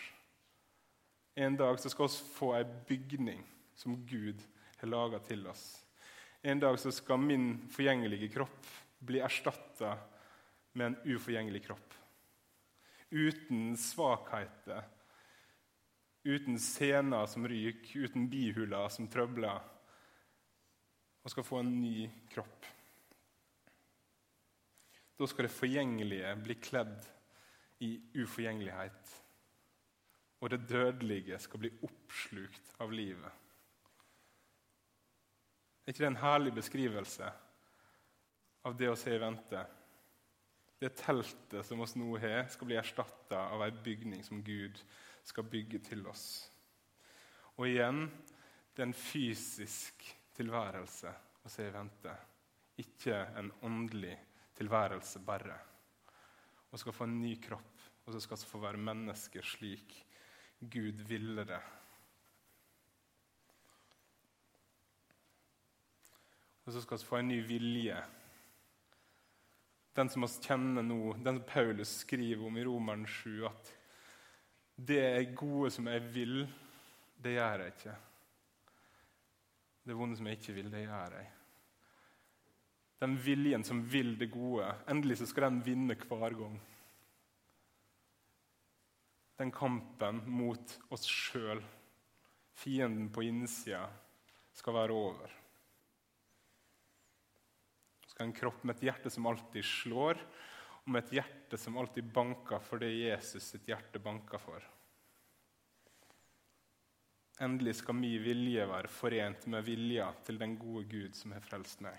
En 1.36 1.58
dag 1.58 1.80
så 1.80 1.89
skal 1.89 2.12
vi 2.12 2.30
få 2.36 2.51
ei 2.60 2.63
bygning 2.88 3.41
som 3.73 3.97
Gud 4.06 4.43
har 4.77 4.91
laga 4.91 5.19
til 5.25 5.47
oss. 5.47 5.82
En 6.43 6.60
dag 6.60 6.77
så 6.80 6.91
skal 6.93 7.17
min 7.17 7.56
forgjengelige 7.73 8.30
kropp 8.36 8.69
bli 8.99 9.21
erstatta 9.25 9.95
med 10.73 10.91
en 10.91 11.15
uforgjengelig 11.15 11.65
kropp. 11.65 11.93
Uten 13.12 13.73
svakheter, 13.77 14.86
uten 16.23 16.60
sener 16.62 17.25
som 17.25 17.47
ryker, 17.49 18.06
uten 18.06 18.30
bihuler 18.30 18.89
som 18.93 19.10
trøbler 19.10 19.62
og 21.21 21.34
skal 21.34 21.45
få 21.45 21.62
en 21.62 21.73
ny 21.81 22.05
kropp. 22.34 22.69
Da 25.21 25.27
skal 25.29 25.45
det 25.45 25.53
forgjengelige 25.53 26.31
bli 26.41 26.55
kledd 26.57 27.03
i 27.86 27.91
uforgjengelighet. 28.17 29.12
Og 30.41 30.49
det 30.49 30.63
dødelige 30.69 31.38
skal 31.39 31.62
bli 31.62 31.69
oppslukt 31.86 32.71
av 32.81 32.93
livet. 32.93 33.29
Er 35.81 35.93
ikke 35.93 36.03
det 36.03 36.10
en 36.12 36.23
herlig 36.23 36.53
beskrivelse 36.55 37.29
av 38.65 38.77
det 38.77 38.89
å 38.89 38.97
se 38.97 39.13
i 39.13 39.21
vente? 39.21 39.62
Det 40.81 40.95
teltet 40.97 41.65
som 41.67 41.81
oss 41.86 41.93
nå 41.97 42.15
har, 42.17 42.47
skal 42.49 42.69
bli 42.69 42.79
erstatta 42.79 43.43
av 43.53 43.62
ei 43.65 43.69
bygning 43.86 44.23
som 44.25 44.41
Gud 44.45 44.81
skal 45.27 45.45
bygge 45.45 45.84
til 45.86 46.01
oss. 46.10 46.25
Og 47.60 47.67
igjen 47.69 48.07
det 48.73 48.81
er 48.81 48.89
en 48.89 48.97
fysisk 48.97 50.07
tilværelse 50.41 51.13
å 51.45 51.51
se 51.51 51.67
i 51.67 51.73
vente. 51.73 52.13
Ikke 52.82 53.17
en 53.39 53.51
åndelig 53.67 54.15
tilværelse 54.58 55.21
bare. 55.25 55.58
Og 56.71 56.80
skal 56.80 56.95
få 56.95 57.08
en 57.08 57.19
ny 57.21 57.36
kropp, 57.43 57.86
og 58.06 58.15
så 58.15 58.21
skal 58.23 58.39
vi 58.39 58.49
få 58.49 58.63
være 58.63 58.82
mennesker 58.89 59.45
slik 59.45 59.95
Gud 60.62 61.01
ville 61.10 61.45
det. 61.45 61.62
Og 66.65 66.73
så 66.75 66.84
skal 66.84 66.99
vi 67.01 67.10
få 67.10 67.17
en 67.17 67.32
ny 67.32 67.39
vilje. 67.43 67.97
Den 69.97 70.10
som 70.10 70.23
vi 70.23 70.30
kjenner 70.45 70.86
nå, 70.86 71.15
den 71.17 71.41
som 71.41 71.47
Paulus 71.49 71.97
skriver 72.06 72.45
om 72.47 72.58
i 72.58 72.63
Romeren 72.63 73.08
7, 73.10 73.41
at 73.49 73.73
det 74.77 75.01
er 75.01 75.34
gode 75.36 75.73
som 75.73 75.89
jeg 75.89 76.06
vil, 76.13 76.45
det 77.21 77.36
gjør 77.36 77.65
jeg 77.65 77.73
ikke. 77.75 77.97
Det 79.87 79.97
vonde 79.97 80.17
som 80.17 80.27
jeg 80.29 80.37
ikke 80.37 80.55
vil, 80.59 80.69
det 80.73 80.83
gjør 80.85 81.15
jeg. 81.17 81.29
Den 83.01 83.15
viljen 83.17 83.63
som 83.65 83.79
vil 83.89 84.13
det 84.19 84.29
gode, 84.29 84.67
endelig 84.91 85.17
så 85.21 85.27
skal 85.29 85.47
den 85.47 85.63
vinne 85.65 85.97
hver 85.97 86.35
gang. 86.37 86.59
Den 89.41 89.49
kampen 89.55 90.19
mot 90.29 90.75
oss 90.93 91.07
sjøl, 91.09 91.63
fienden 92.61 93.07
på 93.09 93.23
innsida, 93.25 93.87
skal 94.53 94.75
være 94.77 94.93
over. 94.93 95.33
Skal 98.05 98.27
en 98.27 98.35
kropp 98.37 98.61
med 98.67 98.77
et 98.77 98.85
hjerte 98.91 99.09
som 99.09 99.25
alltid 99.31 99.65
slår, 99.65 100.21
og 100.83 100.93
med 100.93 101.01
et 101.01 101.15
hjerte 101.17 101.57
som 101.57 101.79
alltid 101.81 102.05
banker 102.13 102.61
for 102.61 102.81
det 102.81 102.91
Jesus 102.91 103.49
sitt 103.55 103.65
hjerte 103.69 104.01
banker 104.03 104.41
for. 104.41 104.61
Endelig 107.41 107.80
skal 107.80 107.97
min 107.97 108.21
vilje 108.21 108.67
være 108.69 108.89
forent 108.91 109.47
med 109.49 109.65
vilja 109.65 110.12
til 110.25 110.38
den 110.38 110.58
gode 110.62 110.86
Gud 110.91 111.15
som 111.17 111.34
har 111.34 111.41
frelst 111.41 111.82
meg. 111.82 111.97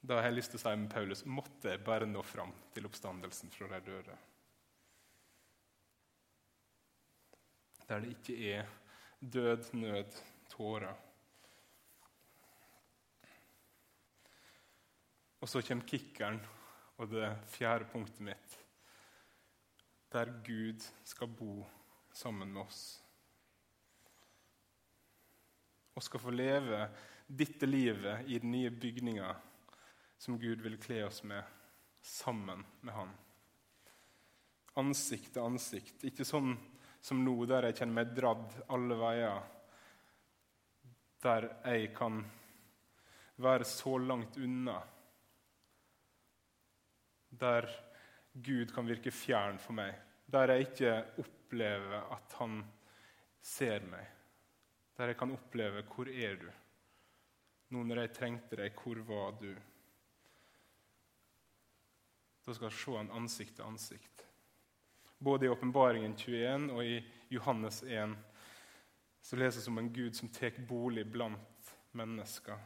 Da 0.00 0.18
har 0.18 0.28
jeg 0.28 0.36
lyst 0.36 0.52
til 0.52 0.60
å 0.60 0.64
si 0.64 0.74
med 0.80 0.92
Paulus 0.92 1.24
måtte 1.28 1.72
jeg 1.72 1.84
bare 1.84 2.08
nå 2.08 2.20
fram 2.24 2.52
til 2.74 2.88
oppstandelsen 2.88 3.52
fra 3.52 3.68
de 3.72 3.80
døde. 3.88 4.18
Der 7.88 8.04
det 8.04 8.12
ikke 8.14 8.36
er 8.52 8.68
død, 9.20 9.72
nød, 9.80 10.20
tårer. 10.52 10.96
Og 15.40 15.48
så 15.48 15.64
kommer 15.64 15.88
kickeren 15.88 16.40
og 17.00 17.08
det 17.12 17.32
fjerde 17.48 17.88
punktet 17.88 18.24
mitt, 18.24 18.56
der 20.12 20.32
Gud 20.44 20.84
skal 21.08 21.30
bo 21.32 21.62
sammen 22.12 22.52
med 22.52 22.62
oss. 22.62 22.82
Og 25.94 26.04
skal 26.04 26.22
få 26.22 26.32
leve 26.34 26.84
dette 27.26 27.66
livet 27.68 28.26
i 28.26 28.38
den 28.42 28.52
nye 28.54 28.70
bygninga 28.70 29.34
som 30.20 30.38
Gud 30.40 30.60
vil 30.60 30.76
kle 30.80 31.04
oss 31.06 31.22
med, 31.22 31.42
sammen 32.02 32.64
med 32.80 32.94
Han. 32.94 33.12
Ansikt 34.80 35.32
til 35.34 35.44
ansikt. 35.44 36.04
Ikke 36.06 36.26
sånn 36.28 36.54
som 37.00 37.22
nå, 37.24 37.34
der 37.48 37.68
jeg 37.68 37.80
kjenner 37.80 38.00
meg 38.02 38.12
dradd 38.16 38.58
alle 38.72 38.98
veier. 39.00 39.40
Der 41.24 41.48
jeg 41.64 41.90
kan 41.96 42.20
være 43.40 43.64
så 43.68 43.96
langt 43.98 44.36
unna. 44.36 44.76
Der 47.30 47.68
Gud 48.32 48.74
kan 48.74 48.88
virke 48.88 49.12
fjern 49.14 49.58
for 49.58 49.76
meg. 49.76 49.96
Der 50.30 50.52
jeg 50.52 50.68
ikke 50.68 50.92
opplever 51.18 52.06
at 52.14 52.34
han 52.38 52.60
ser 53.42 53.82
meg. 53.90 54.06
Der 54.96 55.06
jeg 55.06 55.16
kan 55.16 55.32
oppleve 55.32 55.82
'Hvor 55.82 56.08
er 56.08 56.36
du?' 56.36 56.52
Nå 57.70 57.82
når 57.82 58.00
jeg 58.00 58.12
trengte 58.12 58.56
deg, 58.56 58.72
hvor 58.74 58.98
var 59.06 59.30
du? 59.38 59.54
Da 62.46 62.54
skal 62.54 62.66
jeg 62.66 62.72
se 62.72 62.96
han 62.96 63.10
ansikt 63.10 63.56
til 63.56 63.62
ansikt. 63.62 64.24
Både 65.18 65.46
i 65.46 65.48
Åpenbaringen 65.48 66.16
21 66.16 66.72
og 66.72 66.84
i 66.84 67.04
Johannes 67.30 67.82
1 67.82 68.16
så 69.22 69.36
leses 69.36 69.68
om 69.68 69.78
en 69.78 69.92
Gud 69.92 70.16
som 70.16 70.28
tar 70.28 70.58
bolig 70.68 71.04
blant 71.12 71.74
mennesker. 71.92 72.58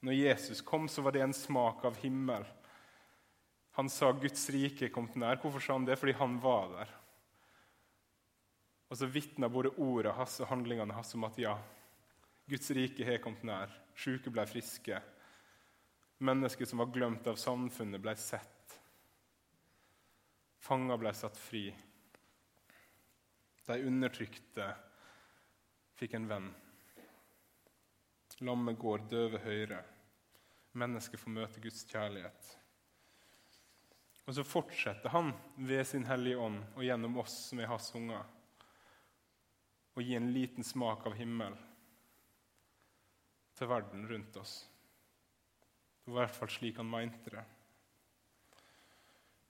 Når 0.00 0.12
Jesus 0.12 0.60
kom, 0.60 0.88
så 0.88 1.02
var 1.02 1.12
det 1.12 1.22
en 1.22 1.32
smak 1.32 1.84
av 1.84 1.96
himmel. 1.96 2.44
Han 3.74 3.90
sa 3.90 4.12
Guds 4.12 4.44
rike 4.54 4.88
kom 4.94 5.08
nær. 5.18 5.40
Hvorfor 5.42 5.62
sa 5.62 5.74
han 5.74 5.86
det? 5.86 5.96
Fordi 5.98 6.14
han 6.18 6.36
var 6.42 6.68
der. 6.76 6.92
Og 8.88 8.98
så 9.00 9.08
vitna 9.10 9.48
både 9.50 9.72
ordet 9.82 10.14
hans 10.14 10.36
og 10.44 10.50
handlingene 10.52 10.94
hans 10.94 11.14
om 11.16 11.26
at 11.26 11.38
ja, 11.42 11.56
Guds 12.46 12.70
rike 12.76 13.06
har 13.06 13.18
kommet 13.24 13.42
nær. 13.48 13.72
Sjuke 13.98 14.30
ble 14.30 14.44
friske. 14.46 15.00
Mennesker 16.22 16.68
som 16.70 16.78
var 16.78 16.92
glemt 16.94 17.26
av 17.26 17.38
samfunnet, 17.40 17.98
ble 18.00 18.14
sett. 18.20 18.76
Fanger 20.62 21.00
ble 21.00 21.10
satt 21.16 21.40
fri. 21.40 21.66
De 23.66 23.80
undertrykte 23.88 24.68
fikk 25.98 26.14
en 26.14 26.28
venn. 26.30 26.50
Lammet 28.44 28.78
går, 28.78 29.06
døve 29.10 29.40
høyre. 29.44 29.80
Mennesket 30.78 31.20
får 31.22 31.34
møte 31.34 31.62
Guds 31.62 31.84
kjærlighet. 31.88 32.54
Og 34.24 34.34
så 34.34 34.44
fortsetter 34.46 35.12
han 35.12 35.32
ved 35.56 35.84
sin 35.86 36.06
Hellige 36.08 36.40
Ånd 36.40 36.62
og 36.74 36.84
gjennom 36.86 37.18
oss 37.20 37.34
som 37.50 37.60
er 37.60 37.68
hans 37.68 37.90
unger, 37.96 38.24
å 39.94 40.02
gi 40.02 40.16
en 40.16 40.30
liten 40.34 40.64
smak 40.66 41.04
av 41.06 41.14
himmel 41.18 41.54
til 43.54 43.70
verden 43.70 44.08
rundt 44.10 44.38
oss. 44.40 44.54
Det 46.04 46.12
var 46.12 46.24
i 46.24 46.24
hvert 46.24 46.38
fall 46.38 46.50
slik 46.50 46.80
han 46.80 46.90
mente 46.90 47.30
det. 47.30 47.44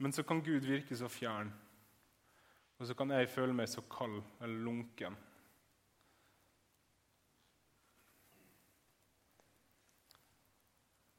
Men 0.03 0.13
så 0.13 0.25
kan 0.27 0.43
Gud 0.45 0.67
virke 0.67 0.97
så 0.99 1.09
fjern, 1.09 1.53
og 2.79 2.87
så 2.87 2.97
kan 2.99 3.15
jeg 3.15 3.31
føle 3.31 3.55
meg 3.57 3.71
så 3.71 3.83
kald 3.89 4.21
eller 4.43 4.67
lunken. 4.67 5.17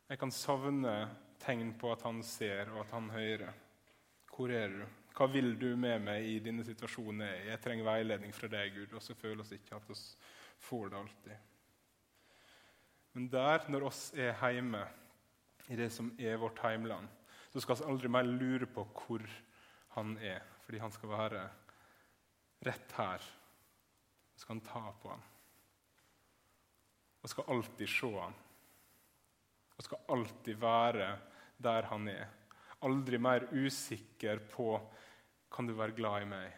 Jeg 0.06 0.20
kan 0.22 0.32
savne 0.32 0.92
tegn 1.46 1.74
på 1.80 1.92
at 1.94 2.04
han 2.06 2.22
ser 2.26 2.72
og 2.74 2.84
at 2.84 2.94
han 2.96 3.10
hører. 3.14 3.54
Hvor 4.36 4.52
er 4.52 4.72
du? 4.74 4.86
Hva 5.16 5.28
vil 5.32 5.54
du 5.60 5.70
med 5.80 6.02
meg 6.04 6.28
i 6.28 6.40
denne 6.44 6.66
situasjonen? 6.68 7.24
Jeg 7.48 7.62
trenger 7.64 7.88
veiledning 7.88 8.34
fra 8.36 8.50
deg, 8.52 8.74
Gud. 8.76 8.96
Og 8.98 9.04
så 9.04 9.16
føler 9.16 9.48
vi 9.48 9.62
ikke 9.62 9.78
at 9.78 9.88
vi 9.88 9.96
får 10.66 10.90
det 10.92 11.00
alltid. 11.00 11.52
Men 13.16 13.30
der, 13.32 13.70
når 13.72 13.86
oss 13.88 14.02
er 14.12 14.36
hjemme, 14.52 14.84
i 15.72 15.78
det 15.80 15.88
som 15.94 16.12
er 16.20 16.36
vårt 16.38 16.60
heimland, 16.62 17.08
så 17.54 17.62
skal 17.64 17.80
vi 17.80 17.88
aldri 17.90 18.12
mer 18.12 18.28
lure 18.28 18.68
på 18.70 18.84
hvor 18.92 19.24
han 19.96 20.18
er, 20.20 20.44
fordi 20.66 20.82
han 20.84 20.92
skal 20.94 21.10
være 21.10 21.46
rett 22.68 22.98
her. 22.98 23.24
Så 24.36 24.44
skal 24.44 24.58
han 24.58 24.66
ta 24.68 24.84
på 25.02 25.14
ham. 25.14 25.24
Og 27.24 27.32
skal 27.32 27.48
alltid 27.56 27.90
se 27.90 28.12
ham. 28.20 28.36
Og 29.78 29.88
skal 29.88 30.12
alltid 30.12 30.60
være 30.60 31.08
der 31.58 31.88
han 31.90 32.08
er. 32.12 32.28
Aldri 32.86 33.18
mer 33.22 33.48
usikker 33.54 34.42
på 34.52 34.76
kan 35.52 35.68
du 35.68 35.74
være 35.78 35.96
glad 35.98 36.26
i 36.26 36.30
meg. 36.30 36.54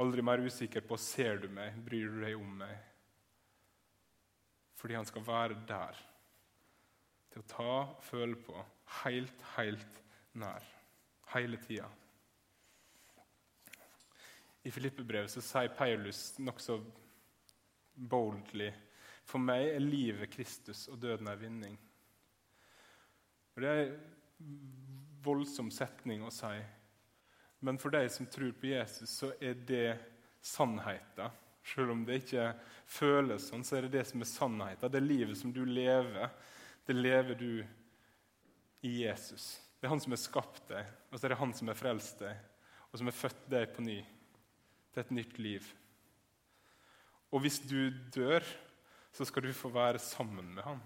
Aldri 0.00 0.24
mer 0.24 0.40
usikker 0.44 0.84
på 0.88 0.96
ser 1.00 1.40
du 1.42 1.48
meg, 1.52 1.76
bryr 1.84 2.12
du 2.12 2.20
deg 2.24 2.36
om 2.38 2.52
meg. 2.62 2.76
Fordi 4.80 4.96
han 4.98 5.08
skal 5.08 5.24
være 5.26 5.58
der. 5.68 5.98
Til 7.32 7.42
å 7.42 7.48
ta 7.48 7.72
og 7.80 8.04
føle 8.04 8.38
på. 8.44 8.56
Helt, 9.02 9.44
helt 9.56 10.00
nær. 10.36 10.64
Hele 11.32 11.60
tida. 11.62 11.88
I 14.62 14.70
Filippebrevet 14.70 15.32
sier 15.32 15.72
Paulus 15.74 16.36
nokså 16.38 16.76
boldly 17.94 18.68
For 19.26 19.42
meg 19.42 19.72
er 19.72 19.82
livet 19.82 20.30
Kristus, 20.32 20.86
og 20.90 21.00
døden 21.02 21.30
er 21.30 21.40
vinning. 21.40 21.78
Og 23.54 23.62
Det 23.62 23.68
er 23.68 23.82
en 23.84 23.98
voldsom 25.22 25.70
setning 25.70 26.24
å 26.24 26.32
si. 26.34 26.54
Men 27.62 27.78
for 27.78 27.94
de 27.94 28.08
som 28.10 28.26
tror 28.26 28.52
på 28.58 28.72
Jesus, 28.72 29.10
så 29.10 29.30
er 29.40 29.54
det 29.54 29.98
sannheten. 30.42 31.30
Selv 31.62 31.92
om 31.94 32.00
det 32.04 32.22
ikke 32.24 32.48
føles 32.90 33.44
sånn, 33.46 33.62
så 33.62 33.78
er 33.78 33.86
det 33.86 34.00
det 34.00 34.06
som 34.08 34.24
er 34.24 34.30
sannheten. 34.30 34.90
Det 34.90 35.02
livet 35.04 35.38
som 35.38 35.52
du 35.54 35.62
lever, 35.68 36.32
det 36.88 36.96
lever 36.96 37.38
du 37.38 37.52
i 38.82 38.96
Jesus. 39.04 39.60
Det 39.78 39.86
er 39.86 39.94
han 39.94 40.02
som 40.02 40.14
har 40.14 40.22
skapt 40.22 40.64
deg, 40.70 40.90
og 41.10 41.18
så 41.18 41.26
er 41.26 41.34
det 41.34 41.38
han 41.38 41.54
som 41.54 41.70
har 41.70 41.78
frelst 41.78 42.20
deg, 42.22 42.34
og 42.90 42.98
som 42.98 43.08
har 43.08 43.16
født 43.18 43.46
deg 43.50 43.70
på 43.76 43.84
ny 43.86 44.00
til 44.92 45.04
et 45.04 45.14
nytt 45.14 45.38
liv. 45.42 45.70
Og 47.32 47.44
hvis 47.44 47.60
du 47.64 47.90
dør, 48.14 48.44
så 49.14 49.26
skal 49.28 49.46
du 49.46 49.54
få 49.56 49.70
være 49.72 50.02
sammen 50.02 50.50
med 50.56 50.66
ham. 50.66 50.82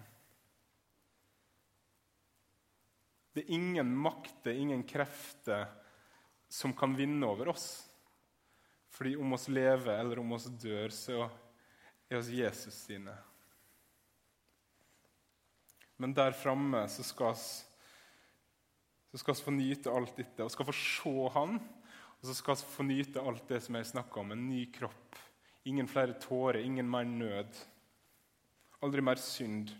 Det 3.36 3.42
er 3.44 3.52
ingen 3.52 3.90
makter, 4.00 4.56
ingen 4.56 4.80
krefter, 4.88 5.66
som 6.48 6.72
kan 6.72 6.94
vinne 6.96 7.26
over 7.28 7.50
oss. 7.52 7.84
Fordi 8.96 9.12
om 9.20 9.36
oss 9.36 9.44
lever 9.52 9.92
eller 9.92 10.22
om 10.22 10.32
oss 10.32 10.46
dør, 10.56 10.88
så 10.88 11.26
er 12.08 12.16
oss 12.16 12.32
Jesus 12.32 12.78
sine. 12.86 13.12
Men 16.00 16.16
der 16.16 16.32
framme 16.32 16.86
så 16.88 17.04
skal 17.04 17.36
vi 19.12 19.44
få 19.44 19.52
nyte 19.52 19.92
alt 19.92 20.16
dette 20.16 20.44
Vi 20.44 20.56
skal 20.56 20.68
få 20.72 20.76
se 20.80 21.28
Han. 21.36 21.60
Og 22.16 22.24
så 22.24 22.34
skal 22.40 22.56
vi 22.56 22.72
få 22.72 22.88
nyte 22.88 23.20
alt 23.20 23.48
det 23.52 23.60
som 23.66 23.76
jeg 23.76 23.92
snakka 23.92 24.20
om, 24.20 24.32
en 24.32 24.48
ny 24.48 24.64
kropp. 24.72 25.16
Ingen 25.68 25.92
flere 25.92 26.16
tårer, 26.16 26.64
ingen 26.64 26.88
mer 26.88 27.04
nød. 27.04 27.52
Aldri 28.80 29.04
mer 29.04 29.20
synd. 29.20 29.76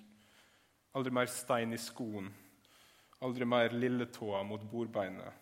Aldri 0.93 1.13
mer 1.25 1.33
stein 1.33 1.73
i 1.73 1.81
skoen. 1.81 2.35
Aldri 3.25 3.45
mer 3.49 3.73
lilletåa 3.73 4.43
mot 4.45 4.63
bordbeinet. 4.71 5.33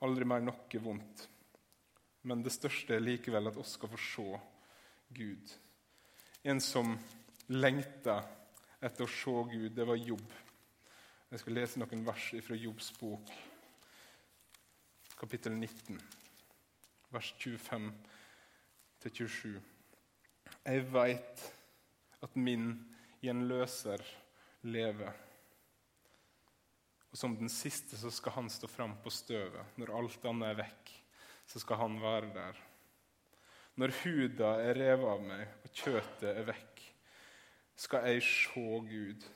Aldri 0.00 0.24
mer 0.24 0.40
noe 0.40 0.80
vondt. 0.80 1.28
Men 2.22 2.42
det 2.44 2.52
største 2.52 2.94
er 2.96 3.00
likevel 3.04 3.48
at 3.50 3.56
oss 3.60 3.72
skal 3.76 3.88
få 3.92 3.98
se 4.00 4.38
Gud. 5.16 5.52
En 6.44 6.60
som 6.60 6.98
lengta 7.52 8.22
etter 8.80 9.04
å 9.04 9.12
se 9.12 9.30
Gud, 9.52 9.72
det 9.76 9.86
var 9.88 9.96
Jobb. 10.00 10.32
Jeg 11.30 11.38
skal 11.42 11.54
lese 11.54 11.80
noen 11.80 12.06
vers 12.06 12.34
fra 12.42 12.56
Jobbs 12.58 12.92
bok, 12.98 13.30
kapittel 15.20 15.52
19, 15.54 16.00
vers 17.12 17.34
25-27. 17.38 19.60
Jeg 20.64 20.86
veit 20.90 21.52
at 22.24 22.36
min 22.36 22.86
gjenløser 23.22 24.00
lever. 24.66 25.29
Og 27.10 27.18
som 27.18 27.34
den 27.36 27.50
siste 27.50 27.98
så 27.98 28.10
skal 28.14 28.36
han 28.38 28.50
stå 28.52 28.70
fram 28.70 28.94
på 29.02 29.10
støvet 29.10 29.78
når 29.80 29.94
alt 29.98 30.26
annet 30.30 30.52
er 30.52 30.60
vekk 30.64 30.96
så 31.50 31.58
skal 31.58 31.76
han 31.76 31.98
være 32.02 32.30
der. 32.34 32.58
Når 33.74 33.94
huda 34.02 34.52
er 34.62 34.78
revet 34.78 35.10
av 35.10 35.22
meg 35.24 35.46
og 35.64 35.74
kjøttet 35.74 36.28
er 36.30 36.46
vekk, 36.46 36.82
skal 37.80 38.06
jeg 38.10 38.22
se 38.26 38.64
Gud. 38.86 39.26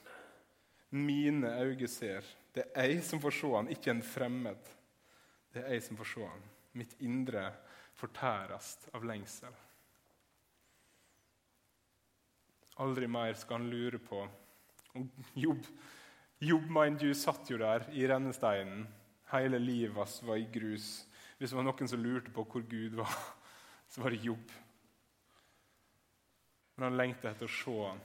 Mine 0.94 1.50
øyne 1.64 1.88
ser. 1.90 2.26
Det 2.54 2.68
er 2.76 2.92
jeg 2.92 3.02
som 3.06 3.22
får 3.22 3.34
se 3.34 3.50
han, 3.56 3.70
ikke 3.72 3.90
en 3.90 4.04
fremmed. 4.06 4.70
Det 5.50 5.64
er 5.64 5.74
jeg 5.74 5.86
som 5.88 5.98
får 5.98 6.10
se 6.12 6.28
han. 6.28 6.44
Mitt 6.78 6.94
indre 7.02 7.48
fortæres 7.98 8.76
av 8.94 9.06
lengsel. 9.06 9.54
Aldri 12.82 13.10
mer 13.10 13.34
skal 13.38 13.58
han 13.58 13.70
lure 13.70 13.98
på 14.02 14.22
om 14.94 15.10
Jobb 15.38 15.66
mind 16.68 17.02
you, 17.02 17.14
satt 17.14 17.50
jo 17.50 17.58
der 17.58 17.86
i 17.92 18.06
rennesteinen. 18.08 18.86
Hele 19.32 19.58
livet 19.58 19.96
hans 19.96 20.22
var 20.22 20.36
i 20.36 20.48
grus. 20.52 21.06
Hvis 21.38 21.50
det 21.50 21.56
var 21.58 21.66
noen 21.66 21.88
som 21.90 22.02
lurte 22.02 22.32
på 22.34 22.44
hvor 22.44 22.62
Gud 22.68 22.98
var, 23.00 23.14
så 23.90 24.02
var 24.02 24.14
det 24.14 24.24
Jobb. 24.24 24.52
Men 26.74 26.88
han 26.88 26.98
lengter 26.98 27.30
etter 27.30 27.46
å 27.46 27.54
se 27.54 27.74
ham. 27.78 28.00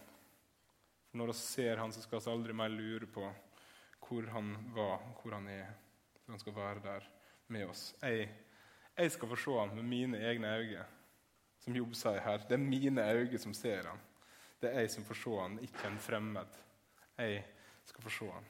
Når 1.17 1.32
vi 1.32 1.38
ser 1.39 1.82
han, 1.82 1.91
så 1.91 2.04
skal 2.04 2.21
vi 2.21 2.32
aldri 2.32 2.54
mer 2.54 2.69
lure 2.69 3.10
på 3.10 3.25
hvor 4.06 4.28
han 4.34 4.54
var, 4.75 5.02
hvor 5.21 5.36
han 5.38 5.47
er. 5.49 5.71
For 6.21 6.34
han 6.34 6.41
skal 6.41 6.56
være 6.56 6.84
der 6.86 7.10
med 7.49 7.69
oss. 7.69 7.84
Jeg, 8.02 8.30
jeg 8.97 9.12
skal 9.13 9.32
få 9.32 9.38
se 9.41 9.58
ham 9.58 9.75
med 9.78 9.89
mine 9.89 10.21
egne 10.30 10.54
øyne. 10.62 10.86
Som 11.60 11.75
Jobb 11.75 11.95
sier 11.97 12.21
her, 12.23 12.45
det 12.47 12.56
er 12.56 12.63
mine 12.63 13.04
øyne 13.04 13.41
som 13.41 13.54
ser 13.58 13.89
ham. 13.89 13.99
Det 14.62 14.69
er 14.69 14.86
jeg 14.86 14.91
som 14.91 15.06
får 15.08 15.17
se 15.23 15.39
ham, 15.39 15.58
ikke 15.63 15.88
en 15.88 15.99
fremmed. 16.04 16.60
Jeg 17.17 17.43
skal 17.89 18.06
få 18.06 18.13
se 18.13 18.30
han. 18.32 18.47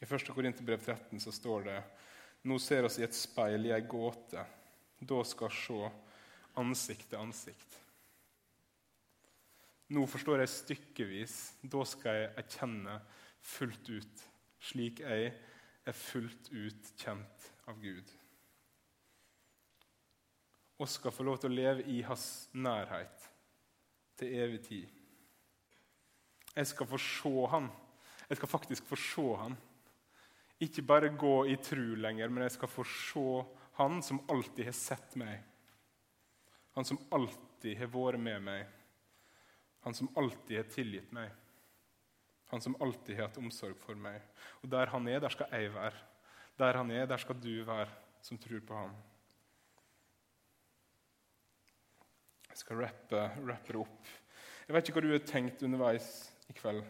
I 0.00 0.06
1. 0.08 0.30
Korinterbrev 0.32 0.80
13 0.80 1.20
så 1.20 1.32
står 1.34 1.66
det 1.68 1.80
nå 2.48 2.56
ser 2.62 2.86
oss 2.88 2.96
i 2.98 3.04
et 3.04 3.16
speil 3.16 3.68
i 3.68 3.74
ei 3.76 3.84
gåte. 3.84 4.46
Da 5.00 5.20
skal 5.28 5.52
se 5.52 5.90
ansikt 6.60 7.10
til 7.10 7.20
ansikt. 7.20 7.76
Nå 9.92 10.06
forstår 10.08 10.40
jeg 10.40 10.52
stykkevis. 10.54 11.36
Da 11.60 11.84
skal 11.88 12.16
jeg 12.16 12.30
erkjenne 12.40 12.96
fullt 13.44 13.90
ut, 13.90 14.24
slik 14.70 15.02
jeg 15.04 15.32
er 15.88 15.96
fullt 15.96 16.48
ut 16.52 16.90
kjent 17.00 17.50
av 17.68 17.80
Gud. 17.82 18.14
Og 20.80 20.88
skal 20.88 21.12
få 21.12 21.26
lov 21.26 21.42
til 21.42 21.52
å 21.52 21.58
leve 21.58 21.84
i 21.92 22.00
hans 22.06 22.24
nærhet 22.56 23.28
til 24.20 24.38
evig 24.40 24.62
tid. 24.68 24.99
Jeg 26.56 26.66
skal 26.66 26.86
få 26.90 26.98
se 26.98 27.34
han. 27.52 27.68
Jeg 28.28 28.38
skal 28.38 28.48
faktisk 28.48 28.86
få 28.90 28.96
se 28.98 29.26
han 29.42 29.58
ikke 30.60 30.82
bare 30.84 31.08
gå 31.16 31.46
i 31.48 31.56
tru 31.56 31.96
lenger, 31.96 32.28
men 32.28 32.44
jeg 32.44 32.58
skal 32.58 32.68
få 32.68 32.84
se 32.84 33.26
Han 33.80 34.02
som 34.02 34.18
alltid 34.28 34.66
har 34.66 34.74
sett 34.76 35.14
meg. 35.16 35.38
Han 36.76 36.84
som 36.84 36.98
alltid 37.16 37.78
har 37.78 37.88
vært 37.88 38.20
med 38.20 38.42
meg. 38.44 38.66
Han 39.86 39.94
som 39.96 40.10
alltid 40.20 40.58
har 40.58 40.66
tilgitt 40.68 41.12
meg. 41.16 41.30
Han 42.50 42.60
som 42.60 42.76
alltid 42.82 43.16
har 43.16 43.30
hatt 43.30 43.38
omsorg 43.40 43.78
for 43.80 43.96
meg. 43.96 44.20
Og 44.60 44.68
der 44.68 44.92
han 44.92 45.08
er, 45.08 45.22
der 45.22 45.32
skal 45.32 45.48
jeg 45.54 45.72
være. 45.72 45.96
Der 46.58 46.76
han 46.76 46.90
er, 46.92 47.06
der 47.06 47.22
skal 47.22 47.40
du 47.40 47.64
være, 47.64 47.88
som 48.20 48.38
tror 48.38 48.60
på 48.68 48.82
ham. 48.82 48.92
Jeg 52.50 52.60
skal 52.60 52.82
rappe, 52.84 53.22
rappe 53.48 53.72
det 53.72 53.80
opp. 53.80 54.12
Jeg 54.66 54.76
vet 54.76 54.88
ikke 54.90 55.00
hva 55.00 55.06
du 55.06 55.14
har 55.14 55.24
tenkt 55.24 55.64
underveis 55.64 56.10
i 56.50 56.56
kveld. 56.56 56.82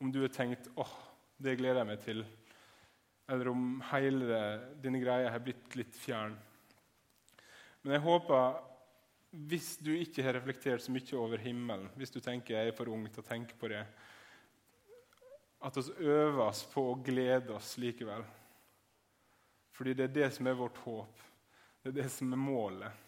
Om 0.00 0.12
du 0.12 0.20
har 0.22 0.32
tenkt 0.32 0.68
åh, 0.80 0.92
det 1.40 1.56
gleder 1.60 1.82
jeg 1.82 1.88
meg 1.90 2.04
til. 2.04 2.24
Eller 3.30 3.50
om 3.52 3.80
hele 3.92 4.40
dine 4.82 5.00
greier 5.02 5.32
har 5.32 5.42
blitt 5.44 5.76
litt 5.78 5.96
fjern. 5.96 6.34
Men 7.80 7.96
jeg 7.96 8.04
håper, 8.04 8.58
hvis 9.48 9.74
du 9.80 9.92
ikke 9.94 10.24
har 10.26 10.36
reflektert 10.36 10.84
så 10.84 10.92
mye 10.92 11.16
over 11.16 11.40
himmelen, 11.40 11.88
hvis 11.96 12.12
du 12.12 12.20
tenker 12.20 12.56
jeg 12.58 12.72
er 12.72 12.76
for 12.76 12.90
ung 12.92 13.06
til 13.08 13.22
å 13.22 13.28
tenke 13.28 13.56
på 13.56 13.70
det, 13.72 13.84
at 15.60 15.76
vi 15.76 16.08
øver 16.08 16.42
oss 16.46 16.64
på 16.68 16.84
å 16.90 16.98
glede 17.04 17.54
oss 17.56 17.74
likevel. 17.80 18.24
Fordi 19.76 19.94
det 19.96 20.08
er 20.08 20.14
det 20.16 20.28
som 20.36 20.48
er 20.48 20.56
vårt 20.56 20.80
håp. 20.84 21.24
Det 21.80 21.92
er 21.92 21.98
det 22.02 22.10
som 22.12 22.32
er 22.32 22.40
målet. 22.40 23.06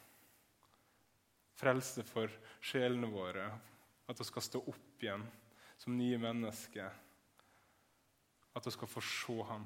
Frelse 1.60 2.04
for 2.08 2.32
sjelene 2.64 3.08
våre. 3.12 3.48
At 4.08 4.20
vi 4.20 4.28
skal 4.28 4.44
stå 4.44 4.60
opp 4.72 5.04
igjen 5.04 5.24
som 5.82 5.96
nye 5.98 6.18
mennesker. 6.18 6.90
At 8.54 8.66
vi 8.66 8.72
skal 8.74 8.90
få 8.90 9.02
se 9.02 9.36
ham. 9.48 9.64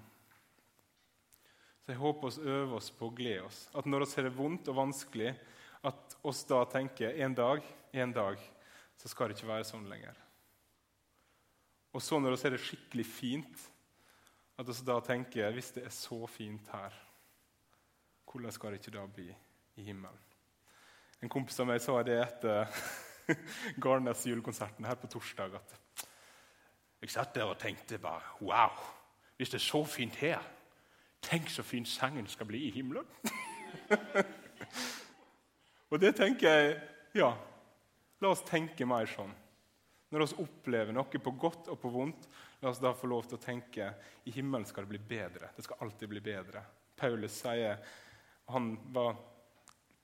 Så 1.84 1.92
Jeg 1.92 2.00
håper 2.00 2.30
vi 2.30 2.50
øver 2.50 2.76
oss 2.78 2.90
på 2.90 3.10
å 3.10 3.14
glede 3.14 3.44
oss. 3.46 3.66
At 3.76 3.86
når 3.86 4.04
vi 4.04 4.10
ser 4.10 4.26
det 4.26 4.36
vondt 4.36 4.70
og 4.72 4.78
vanskelig, 4.80 5.34
at 5.86 6.16
oss 6.26 6.44
da 6.48 6.64
tenker 6.70 7.20
en 7.22 7.34
dag, 7.36 7.62
en 7.92 8.12
dag, 8.12 8.40
så 8.96 9.10
skal 9.12 9.28
det 9.28 9.36
ikke 9.36 9.52
være 9.52 9.68
sånn 9.68 9.88
lenger. 9.90 10.16
Og 11.92 12.02
så 12.02 12.18
når 12.20 12.34
vi 12.34 12.40
ser 12.40 12.56
det 12.56 12.64
skikkelig 12.64 13.06
fint, 13.06 13.66
at 14.56 14.68
vi 14.68 14.76
da 14.88 14.96
tenker 15.04 15.52
hvis 15.52 15.74
det 15.76 15.84
er 15.84 15.94
så 15.94 16.22
fint 16.30 16.72
her, 16.72 16.96
hvordan 18.26 18.52
skal 18.52 18.72
det 18.72 18.80
ikke 18.80 18.96
da 18.96 19.04
bli 19.08 19.28
i 19.76 19.84
himmelen? 19.84 20.22
En 21.22 21.32
kompis 21.32 21.60
av 21.60 21.68
meg 21.68 21.80
sa 21.80 22.00
det 22.04 22.18
etter 22.20 22.66
Garnes 23.82 24.26
julekonserten 24.26 24.84
her 24.84 24.94
på 24.94 25.08
torsdag. 25.10 25.54
at 25.54 26.06
Jeg 27.00 27.10
satt 27.10 27.34
der 27.34 27.50
og 27.50 27.58
tenkte 27.58 27.98
bare 27.98 28.22
Wow! 28.40 28.76
Hvis 29.36 29.50
det 29.52 29.60
er 29.60 29.66
så 29.66 29.82
fint 29.84 30.14
her, 30.16 30.40
tenk 31.22 31.50
så 31.52 31.62
fin 31.62 31.84
sangen 31.84 32.26
skal 32.26 32.46
bli 32.46 32.68
i 32.68 32.70
himmelen! 32.70 33.06
og 35.90 36.00
det 36.00 36.14
tenker 36.16 36.48
jeg 36.48 36.78
Ja, 37.16 37.34
la 38.20 38.28
oss 38.28 38.44
tenke 38.44 38.86
mer 38.88 39.08
sånn. 39.08 39.32
Når 40.12 40.22
vi 40.22 40.42
opplever 40.44 40.94
noe 40.94 41.20
på 41.20 41.32
godt 41.40 41.70
og 41.72 41.78
på 41.80 41.90
vondt, 41.90 42.26
la 42.60 42.70
oss 42.70 42.80
da 42.80 42.92
få 42.94 43.08
lov 43.10 43.26
til 43.26 43.38
å 43.38 43.42
tenke 43.42 43.88
i 44.24 44.34
himmelen 44.34 44.66
skal 44.68 44.84
det 44.84 44.94
bli 44.94 45.16
bedre. 45.16 45.50
Det 45.56 45.64
skal 45.64 45.80
alltid 45.84 46.12
bli 46.12 46.22
bedre. 46.24 46.62
Paulus 46.96 47.40
sier 47.42 47.80
han 48.52 48.76
var 48.94 49.16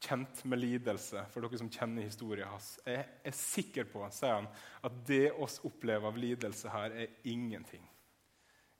kjent 0.02 0.42
med 0.50 0.58
lidelse, 0.58 1.24
for 1.30 1.44
dere 1.44 1.60
som 1.60 1.70
kjenner 1.70 2.06
historien 2.06 2.50
hans. 2.50 2.74
Jeg 2.86 3.04
er 3.22 3.36
sikker 3.36 3.86
på 3.90 4.02
sier 4.14 4.40
han, 4.40 4.48
at 4.82 4.96
det 5.06 5.30
oss 5.32 5.60
opplever 5.66 6.10
av 6.10 6.18
lidelse 6.18 6.72
her, 6.72 6.96
er 7.04 7.28
ingenting 7.30 7.84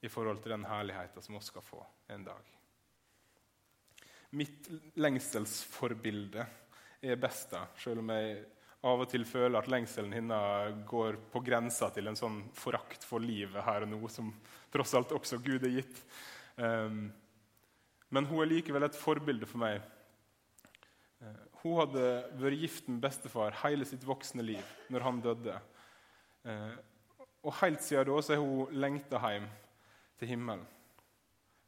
i 0.03 0.11
forhold 0.11 0.43
til 0.43 0.57
den 0.57 0.67
herligheten 0.67 1.23
som 1.23 1.39
vi 1.39 1.45
skal 1.47 1.65
få 1.65 1.85
en 2.11 2.27
dag. 2.27 2.51
Mitt 4.35 4.67
lengselsforbilde 4.99 6.47
er 7.03 7.21
Besta, 7.21 7.67
selv 7.79 8.03
om 8.03 8.11
jeg 8.15 8.43
av 8.83 9.03
og 9.05 9.11
til 9.13 9.23
føler 9.29 9.61
at 9.61 9.69
lengselen 9.71 10.15
hennes 10.17 10.79
går 10.91 11.21
på 11.31 11.43
grensa 11.47 11.93
til 11.95 12.11
en 12.11 12.19
sånn 12.19 12.41
forakt 12.57 13.05
for 13.07 13.23
livet 13.23 13.63
her 13.63 13.85
og 13.85 13.93
nå, 13.93 14.01
som 14.11 14.33
tross 14.75 14.95
alt 14.99 15.15
også 15.15 15.39
Gud 15.45 15.69
er 15.69 15.77
gitt. 15.77 16.01
Um, 16.57 17.05
men 18.13 18.27
hun 18.27 18.43
er 18.43 18.51
likevel 18.51 18.89
et 18.89 18.99
forbilde 18.99 19.47
for 19.47 19.63
meg. 19.63 19.79
Hun 21.63 21.79
hadde 21.79 22.07
vært 22.41 22.63
gift 22.65 22.89
med 22.91 23.03
bestefar 23.05 23.55
hele 23.63 23.87
sitt 23.87 24.05
voksne 24.07 24.45
liv 24.45 24.73
når 24.91 25.07
han 25.07 25.21
døde. 25.23 25.59
Uh, 26.43 26.75
og 27.43 27.57
helt 27.61 27.83
siden 27.83 28.09
da 28.11 28.19
så 28.23 28.37
har 28.37 28.43
hun 28.43 28.75
lengta 28.83 29.21
hjem 29.23 29.47
til 30.19 30.33
himmelen. 30.33 30.67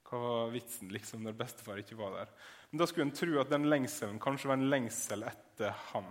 Hva 0.04 0.18
var 0.20 0.52
vitsen 0.54 0.90
liksom, 0.94 1.22
når 1.24 1.38
bestefar 1.38 1.80
ikke 1.80 1.98
var 1.98 2.18
der? 2.18 2.35
Men 2.70 2.83
Da 2.83 2.87
skulle 2.90 3.09
en 3.09 3.16
tro 3.16 3.40
at 3.40 3.50
den 3.50 3.70
lengselen 3.70 4.20
kanskje 4.22 4.50
var 4.50 4.59
en 4.61 4.70
lengsel 4.70 5.26
etter 5.26 5.74
han 5.92 6.11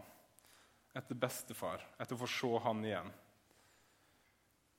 etter 0.93 1.17
bestefar, 1.17 1.81
etter 1.97 2.15
å 2.15 2.21
få 2.21 2.29
se 2.29 2.51
han 2.67 2.83
igjen. 2.85 3.09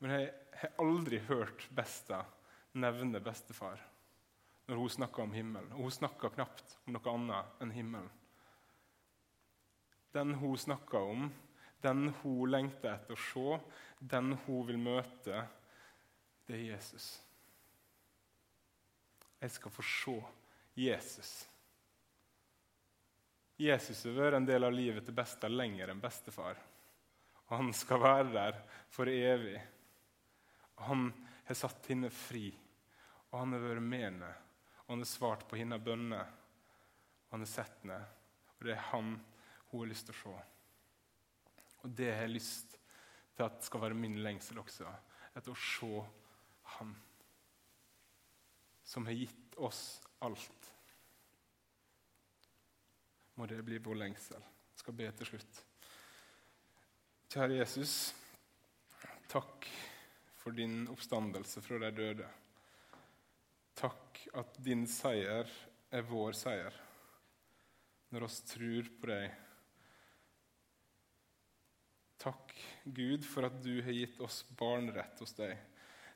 Men 0.03 0.15
jeg 0.15 0.29
har 0.61 0.83
aldri 0.83 1.19
hørt 1.29 1.67
Besta 1.75 2.23
nevne 2.79 3.23
bestefar 3.23 3.83
når 4.69 4.81
hun 4.81 4.93
snakker 4.95 5.25
om 5.25 5.35
himmelen. 5.35 5.73
Og 5.75 5.89
hun 5.89 5.95
snakker 5.95 6.35
knapt 6.37 6.77
om 6.85 6.95
noe 6.95 7.15
annet 7.15 7.65
enn 7.65 7.75
himmelen. 7.75 8.13
Den 10.15 10.35
hun 10.39 10.59
snakker 10.59 10.99
om, 10.99 11.27
den 11.83 12.13
hun 12.23 12.51
lengter 12.51 12.95
etter 12.95 13.17
å 13.17 13.21
se, 13.21 13.59
den 13.99 14.37
hun 14.45 14.63
vil 14.69 14.79
møte, 14.79 15.43
det 16.47 16.55
er 16.55 16.63
Jesus. 16.69 17.09
Jeg 19.41 19.53
skal 19.57 19.75
få 19.75 19.85
se 19.85 20.15
Jesus. 20.79 21.33
Jesus 23.61 24.05
har 24.07 24.17
vært 24.17 24.39
en 24.39 24.49
del 24.49 24.67
av 24.67 24.75
livet 24.75 25.05
til 25.07 25.17
Besta 25.19 25.51
lenger 25.51 25.93
enn 25.93 26.03
bestefar. 26.03 26.63
Og 27.45 27.59
han 27.59 27.75
skal 27.77 28.03
være 28.03 28.31
der 28.33 28.63
for 28.95 29.11
evig. 29.11 29.59
Han 30.87 31.11
har 31.45 31.59
satt 31.59 31.91
henne 31.91 32.09
fri, 32.11 32.49
og 33.31 33.39
han 33.43 33.55
har 33.55 33.67
vært 33.67 33.85
med 33.85 34.09
henne. 34.09 34.33
Og 34.87 34.95
han 34.95 35.05
har 35.05 35.11
svart 35.11 35.47
på 35.51 35.59
hennes 35.61 35.85
bønner. 35.85 36.33
Han 37.31 37.45
har 37.45 37.51
sett 37.51 37.83
henne, 37.83 38.01
og 38.57 38.67
det 38.67 38.75
er 38.79 38.91
han 38.95 39.17
hun 39.75 39.87
har 39.87 39.93
lyst 39.93 40.09
til 40.09 40.17
å 40.17 40.21
se. 40.23 40.35
Og 41.85 41.97
det 41.99 42.11
har 42.13 42.25
jeg 42.25 42.37
lyst 42.37 42.77
til 43.35 43.47
at 43.47 43.67
skal 43.67 43.83
være 43.83 43.99
min 43.99 44.21
lengsel 44.25 44.61
også, 44.63 44.89
etter 45.35 45.53
å 45.53 45.59
se 45.59 46.05
han 46.77 46.95
som 48.85 49.09
har 49.09 49.17
gitt 49.17 49.59
oss 49.65 49.83
alt 50.25 50.71
må 53.35 53.47
det 53.51 53.63
bli 53.67 53.81
vår 53.83 53.99
lengsel. 53.99 54.43
Jeg 54.75 54.83
skal 54.83 54.97
be 54.99 55.11
til 55.19 55.31
slutt. 55.33 55.61
Kjære 57.35 57.59
Jesus, 57.59 57.95
takk 59.31 59.67
for 60.39 60.55
din 60.55 60.85
oppstandelse 60.93 61.63
fra 61.65 61.81
de 61.83 61.91
døde. 61.97 62.29
Takk 63.75 64.21
at 64.39 64.59
din 64.63 64.85
seier 64.91 65.51
er 65.91 66.07
vår 66.07 66.37
seier 66.39 66.77
når 68.15 68.29
oss 68.29 68.39
tror 68.47 68.87
på 69.01 69.11
deg. 69.11 69.44
Takk, 72.25 72.55
Gud, 72.85 73.25
for 73.29 73.45
at 73.45 73.57
du 73.61 73.83
har 73.85 73.93
gitt 73.93 74.21
oss 74.25 74.39
barnerett 74.57 75.19
hos 75.21 75.35
deg. 75.37 75.59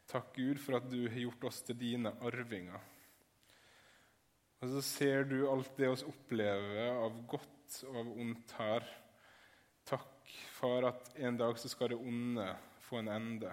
Takk, 0.09 0.31
Gud, 0.39 0.57
for 0.63 0.79
at 0.79 0.87
du 0.89 1.03
har 1.05 1.19
gjort 1.21 1.51
oss 1.51 1.59
til 1.67 1.77
dine 1.77 2.15
arvinger. 2.25 2.81
Og 4.63 4.73
så 4.73 4.81
ser 4.83 5.29
du 5.29 5.43
alt 5.51 5.77
det 5.77 5.91
vi 5.93 6.09
opplever 6.09 6.95
av 6.95 7.21
godt 7.29 7.77
og 7.91 8.01
av 8.01 8.09
ondt 8.25 8.57
her. 8.57 8.89
Takk, 9.93 10.33
for 10.57 10.89
at 10.89 11.13
en 11.21 11.37
dag 11.37 11.61
så 11.61 11.69
skal 11.69 11.93
det 11.93 12.01
onde 12.01 12.49
få 12.89 13.03
en 13.03 13.13
ende. 13.13 13.53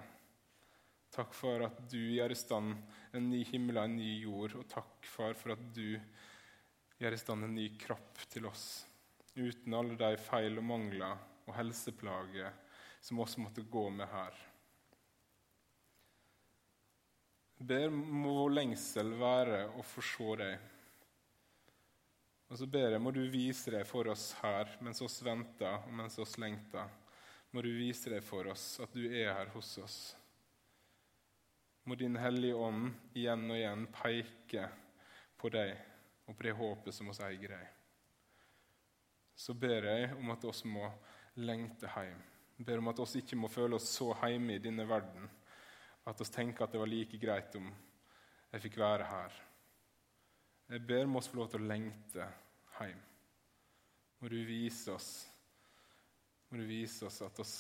Takk 1.11 1.35
for 1.35 1.67
at 1.67 1.77
du 1.91 1.99
gjør 1.99 2.31
i 2.31 2.39
stand 2.39 2.73
en 3.15 3.29
ny 3.35 3.43
himmel 3.51 3.81
og 3.81 3.89
en 3.89 3.99
ny 3.99 4.15
jord. 4.23 4.55
Og 4.61 4.67
takk, 4.71 4.95
far, 5.11 5.35
for 5.35 5.57
at 5.59 5.69
du 5.75 5.99
gjør 7.03 7.19
i 7.19 7.19
stand 7.19 7.49
en 7.49 7.55
ny 7.59 7.67
kropp 7.83 8.23
til 8.31 8.47
oss. 8.47 8.85
Uten 9.35 9.75
alle 9.75 9.99
de 9.99 10.15
feil 10.23 10.55
og 10.63 10.69
mangler 10.71 11.34
og 11.45 11.55
helseplager 11.57 12.53
som 13.01 13.21
oss 13.21 13.37
måtte 13.37 13.61
gå 13.61 13.87
med 13.93 14.09
her. 14.09 14.37
Ber 17.65 17.89
må 17.93 18.33
vår 18.41 18.55
lengsel 18.59 19.13
være 19.19 19.61
å 19.79 19.83
få 19.85 20.03
se 20.03 20.31
deg 20.41 20.71
og 22.47 22.59
så 22.59 22.67
ber 22.69 22.93
jeg, 22.93 23.01
må 23.01 23.11
du 23.11 23.23
vise 23.31 23.71
deg 23.73 23.87
for 23.89 24.07
oss 24.11 24.29
her 24.43 24.69
mens 24.85 25.01
oss 25.01 25.17
venter 25.25 25.79
og 25.79 25.93
mens 25.97 26.17
oss 26.21 26.37
lengter. 26.41 26.91
Må 27.51 27.63
du 27.65 27.71
vise 27.73 28.11
deg 28.11 28.21
for 28.25 28.47
oss 28.51 28.77
at 28.83 28.93
du 28.93 29.05
er 29.07 29.31
her 29.33 29.49
hos 29.55 29.71
oss. 29.81 29.97
Må 31.85 31.97
Din 31.97 32.17
Hellige 32.17 32.57
Ånd 32.57 32.93
igjen 33.17 33.45
og 33.49 33.57
igjen 33.57 33.87
peke 33.93 34.67
på 35.37 35.51
deg 35.53 35.73
og 36.25 36.37
på 36.37 36.45
det 36.47 36.55
håpet 36.57 36.97
som 36.97 37.09
oss 37.11 37.21
eier 37.25 37.55
deg. 37.55 37.65
Så 39.35 39.53
ber 39.57 39.89
jeg 39.89 40.13
om 40.15 40.31
at 40.33 40.45
oss 40.47 40.63
må 40.65 40.87
lengte 41.35 41.89
hjem. 41.91 42.21
Jeg 42.57 42.65
ber 42.67 42.79
om 42.79 42.91
at 42.91 43.01
oss 43.03 43.15
ikke 43.19 43.37
må 43.39 43.49
føle 43.51 43.75
oss 43.75 43.89
så 43.97 44.13
hjemme 44.21 44.55
i 44.55 44.63
denne 44.63 44.85
verden 44.87 45.27
at 46.05 46.21
oss 46.21 46.31
tenker 46.31 46.65
at 46.65 46.71
det 46.71 46.79
var 46.79 46.89
like 46.89 47.17
greit 47.19 47.55
om 47.57 47.67
jeg 48.53 48.63
fikk 48.67 48.77
være 48.79 49.07
her. 49.09 49.39
Jeg 50.69 50.85
ber 50.87 51.03
om 51.05 51.17
oss 51.19 51.27
få 51.29 51.41
lov 51.41 51.49
til 51.51 51.63
å 51.63 51.69
lengte 51.69 52.27
hjem. 52.77 53.01
Må 54.21 54.31
du 54.31 54.37
vise 54.47 54.93
oss 54.95 55.09
Må 56.49 56.61
du 56.61 56.63
vise 56.69 57.05
oss 57.07 57.17
at 57.25 57.39
oss 57.41 57.55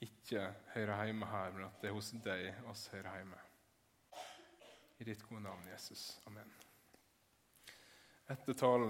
ikke 0.00 0.46
hører 0.72 1.04
hjemme 1.06 1.26
her, 1.28 1.52
men 1.52 1.66
at 1.66 1.82
det 1.82 1.90
er 1.90 1.94
hos 1.94 2.08
deg 2.24 2.64
oss 2.70 2.86
hører 2.88 3.18
hjemme. 3.18 3.40
I 5.00 5.04
ditt 5.04 5.22
gode 5.28 5.42
navn, 5.44 5.66
Jesus. 5.68 6.16
Amen. 6.26 6.48
Etter 8.32 8.56
talen 8.56 8.78